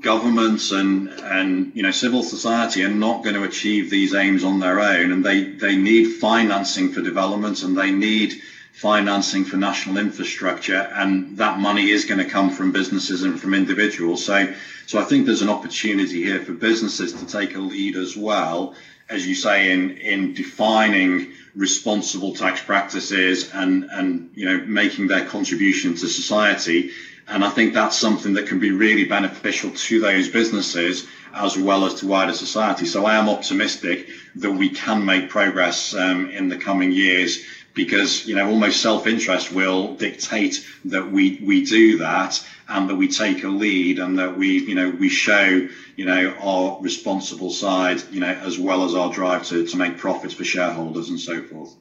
governments 0.00 0.70
and 0.70 1.08
and 1.08 1.72
you 1.74 1.82
know 1.82 1.90
civil 1.90 2.22
society 2.22 2.84
are 2.84 2.88
not 2.88 3.24
going 3.24 3.34
to 3.34 3.42
achieve 3.42 3.90
these 3.90 4.14
aims 4.14 4.44
on 4.44 4.60
their 4.60 4.78
own 4.80 5.10
and 5.10 5.24
they 5.24 5.44
they 5.44 5.76
need 5.76 6.04
financing 6.04 6.92
for 6.92 7.00
development 7.00 7.62
and 7.62 7.76
they 7.76 7.90
need 7.90 8.40
financing 8.72 9.44
for 9.44 9.56
national 9.56 9.98
infrastructure 9.98 10.88
and 10.94 11.36
that 11.36 11.58
money 11.58 11.90
is 11.90 12.04
going 12.04 12.18
to 12.18 12.24
come 12.24 12.50
from 12.50 12.72
businesses 12.72 13.22
and 13.22 13.38
from 13.40 13.54
individuals. 13.54 14.24
So 14.24 14.54
so 14.86 15.00
I 15.00 15.04
think 15.04 15.26
there's 15.26 15.42
an 15.42 15.50
opportunity 15.50 16.22
here 16.22 16.40
for 16.40 16.52
businesses 16.52 17.12
to 17.12 17.26
take 17.26 17.54
a 17.56 17.60
lead 17.60 17.96
as 17.96 18.16
well 18.16 18.74
as 19.08 19.26
you 19.26 19.34
say 19.34 19.72
in 19.72 19.90
in 19.98 20.32
defining 20.32 21.32
responsible 21.54 22.34
tax 22.34 22.62
practices 22.62 23.50
and 23.52 23.84
and 23.92 24.30
you 24.34 24.46
know 24.46 24.64
making 24.64 25.08
their 25.08 25.26
contribution 25.26 25.94
to 25.94 26.06
society 26.08 26.92
and 27.28 27.44
I 27.44 27.50
think 27.50 27.72
that's 27.72 27.96
something 27.96 28.34
that 28.34 28.46
can 28.46 28.58
be 28.58 28.72
really 28.72 29.04
beneficial 29.04 29.70
to 29.70 30.00
those 30.00 30.28
businesses 30.28 31.06
as 31.34 31.56
well 31.56 31.86
as 31.86 31.94
to 31.94 32.06
wider 32.06 32.32
society. 32.32 32.84
So 32.84 33.06
I 33.06 33.14
am 33.16 33.28
optimistic 33.28 34.08
that 34.36 34.50
we 34.50 34.68
can 34.68 35.04
make 35.04 35.30
progress 35.30 35.94
um, 35.94 36.28
in 36.30 36.48
the 36.48 36.56
coming 36.56 36.92
years 36.92 37.44
because 37.74 38.26
you 38.26 38.34
know 38.34 38.48
almost 38.48 38.82
self-interest 38.82 39.52
will 39.52 39.94
dictate 39.94 40.66
that 40.84 41.10
we 41.10 41.40
we 41.42 41.64
do 41.64 41.96
that 41.98 42.44
and 42.68 42.88
that 42.88 42.96
we 42.96 43.08
take 43.08 43.44
a 43.44 43.48
lead 43.48 43.98
and 43.98 44.18
that 44.18 44.36
we 44.36 44.58
you 44.58 44.74
know 44.74 44.90
we 44.90 45.08
show 45.08 45.66
you 45.96 46.04
know 46.04 46.34
our 46.40 46.78
responsible 46.82 47.50
side 47.50 48.02
you 48.10 48.20
know 48.20 48.32
as 48.32 48.58
well 48.58 48.84
as 48.84 48.94
our 48.94 49.12
drive 49.12 49.46
to, 49.46 49.66
to 49.66 49.76
make 49.76 49.96
profits 49.96 50.34
for 50.34 50.44
shareholders 50.44 51.08
and 51.08 51.18
so 51.18 51.42
forth. 51.42 51.74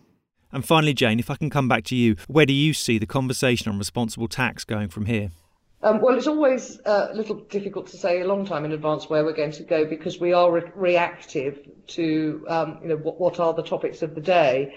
And 0.52 0.66
finally, 0.66 0.94
Jane, 0.94 1.20
if 1.20 1.30
I 1.30 1.36
can 1.36 1.50
come 1.50 1.68
back 1.68 1.84
to 1.86 1.96
you, 1.96 2.16
where 2.28 2.46
do 2.46 2.54
you 2.54 2.74
see 2.74 2.98
the 2.98 3.06
conversation 3.06 3.72
on 3.72 3.78
responsible 3.78 4.28
tax 4.28 4.64
going 4.64 4.90
from 4.90 5.06
here? 5.06 5.32
Um, 5.84 6.00
well, 6.00 6.16
it's 6.16 6.28
always 6.28 6.80
uh, 6.86 7.08
a 7.10 7.16
little 7.16 7.38
difficult 7.38 7.88
to 7.88 7.98
say 7.98 8.22
a 8.22 8.28
long 8.28 8.46
time 8.46 8.66
in 8.66 8.72
advance 8.72 9.10
where 9.10 9.24
we're 9.24 9.34
going 9.34 9.54
to 9.54 9.64
go 9.64 9.86
because 9.86 10.20
we 10.20 10.32
are 10.32 10.52
re- 10.52 10.72
reactive 10.76 11.60
to, 11.88 12.46
um, 12.48 12.80
you 12.84 12.90
know, 12.90 12.98
what, 12.98 13.20
what, 13.20 13.40
are 13.40 13.54
the 13.54 13.64
topics 13.64 14.04
of 14.04 14.14
the 14.14 14.22
day. 14.22 14.76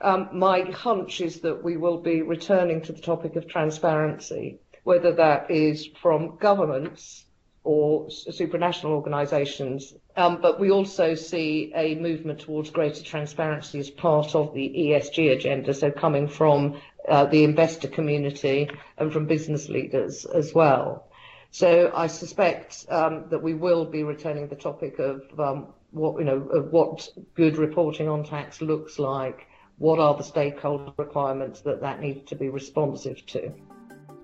Um, 0.00 0.28
my 0.32 0.60
hunch 0.70 1.20
is 1.20 1.40
that 1.40 1.64
we 1.64 1.76
will 1.76 1.98
be 1.98 2.22
returning 2.22 2.82
to 2.82 2.92
the 2.92 3.00
topic 3.00 3.34
of 3.34 3.48
transparency, 3.48 4.60
whether 4.84 5.12
that 5.14 5.50
is 5.50 5.88
from 6.00 6.36
governments 6.36 7.25
or 7.66 8.06
supranational 8.06 8.90
organisations. 8.90 9.92
Um, 10.16 10.40
but 10.40 10.60
we 10.60 10.70
also 10.70 11.16
see 11.16 11.72
a 11.74 11.96
movement 11.96 12.40
towards 12.40 12.70
greater 12.70 13.02
transparency 13.02 13.80
as 13.80 13.90
part 13.90 14.36
of 14.36 14.54
the 14.54 14.68
ESG 14.68 15.32
agenda, 15.32 15.74
so 15.74 15.90
coming 15.90 16.28
from 16.28 16.80
uh, 17.08 17.24
the 17.26 17.42
investor 17.42 17.88
community 17.88 18.70
and 18.98 19.12
from 19.12 19.26
business 19.26 19.68
leaders 19.68 20.24
as 20.24 20.54
well. 20.54 21.08
So 21.50 21.90
I 21.94 22.06
suspect 22.06 22.86
um, 22.88 23.24
that 23.30 23.42
we 23.42 23.54
will 23.54 23.84
be 23.84 24.04
returning 24.04 24.46
the 24.46 24.56
topic 24.56 25.00
of 25.00 25.22
um, 25.38 25.66
what 25.90 26.18
you 26.18 26.24
know 26.24 26.42
of 26.58 26.72
what 26.72 27.08
good 27.34 27.56
reporting 27.56 28.08
on 28.08 28.24
tax 28.24 28.60
looks 28.60 28.98
like. 28.98 29.46
What 29.78 29.98
are 29.98 30.14
the 30.16 30.22
stakeholder 30.22 30.92
requirements 30.96 31.62
that 31.62 31.80
that 31.80 32.00
needs 32.00 32.28
to 32.30 32.36
be 32.36 32.48
responsive 32.48 33.26
to? 33.26 33.52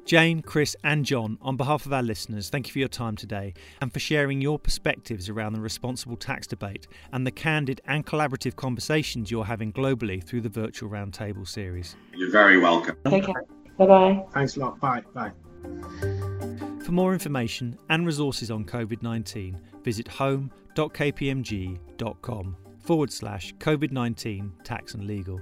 Jane, 0.04 0.42
Chris, 0.42 0.76
and 0.82 1.04
John, 1.04 1.38
on 1.40 1.56
behalf 1.56 1.86
of 1.86 1.92
our 1.92 2.02
listeners, 2.02 2.50
thank 2.50 2.66
you 2.66 2.72
for 2.72 2.80
your 2.80 2.88
time 2.88 3.16
today 3.16 3.54
and 3.80 3.92
for 3.92 4.00
sharing 4.00 4.40
your 4.40 4.58
perspectives 4.58 5.28
around 5.28 5.52
the 5.52 5.60
responsible 5.60 6.16
tax 6.16 6.46
debate 6.46 6.88
and 7.12 7.26
the 7.26 7.30
candid 7.30 7.80
and 7.86 8.04
collaborative 8.04 8.56
conversations 8.56 9.30
you're 9.30 9.44
having 9.44 9.72
globally 9.72 10.22
through 10.22 10.40
the 10.40 10.48
virtual 10.48 10.90
roundtable 10.90 11.46
series. 11.46 11.96
You're 12.14 12.32
very 12.32 12.58
welcome. 12.58 12.96
Take 13.08 13.26
care. 13.26 13.44
Bye 13.78 13.86
bye. 13.86 14.24
Thanks 14.34 14.56
a 14.56 14.60
lot. 14.60 14.80
Bye. 14.80 15.02
Bye. 15.14 15.30
For 16.84 16.92
more 16.92 17.12
information 17.12 17.78
and 17.88 18.04
resources 18.04 18.50
on 18.50 18.64
COVID 18.64 19.02
19, 19.02 19.60
visit 19.82 20.08
home.kpmg.com 20.08 22.56
forward 22.80 23.12
slash 23.12 23.54
COVID 23.54 23.92
19 23.92 24.52
tax 24.64 24.94
and 24.94 25.06
legal. 25.06 25.40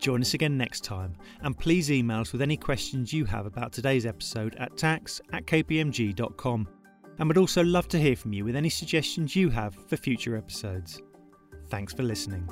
Join 0.00 0.22
us 0.22 0.34
again 0.34 0.56
next 0.56 0.82
time, 0.82 1.14
and 1.42 1.56
please 1.56 1.92
email 1.92 2.20
us 2.20 2.32
with 2.32 2.40
any 2.42 2.56
questions 2.56 3.12
you 3.12 3.26
have 3.26 3.44
about 3.44 3.72
today's 3.72 4.06
episode 4.06 4.56
at 4.56 4.76
tax 4.76 5.20
at 5.32 5.46
kpmg.com. 5.46 6.68
And 7.18 7.28
would 7.28 7.36
also 7.36 7.62
love 7.62 7.86
to 7.88 7.98
hear 7.98 8.16
from 8.16 8.32
you 8.32 8.46
with 8.46 8.56
any 8.56 8.70
suggestions 8.70 9.36
you 9.36 9.50
have 9.50 9.74
for 9.74 9.98
future 9.98 10.36
episodes. 10.36 11.02
Thanks 11.68 11.92
for 11.92 12.02
listening. 12.02 12.48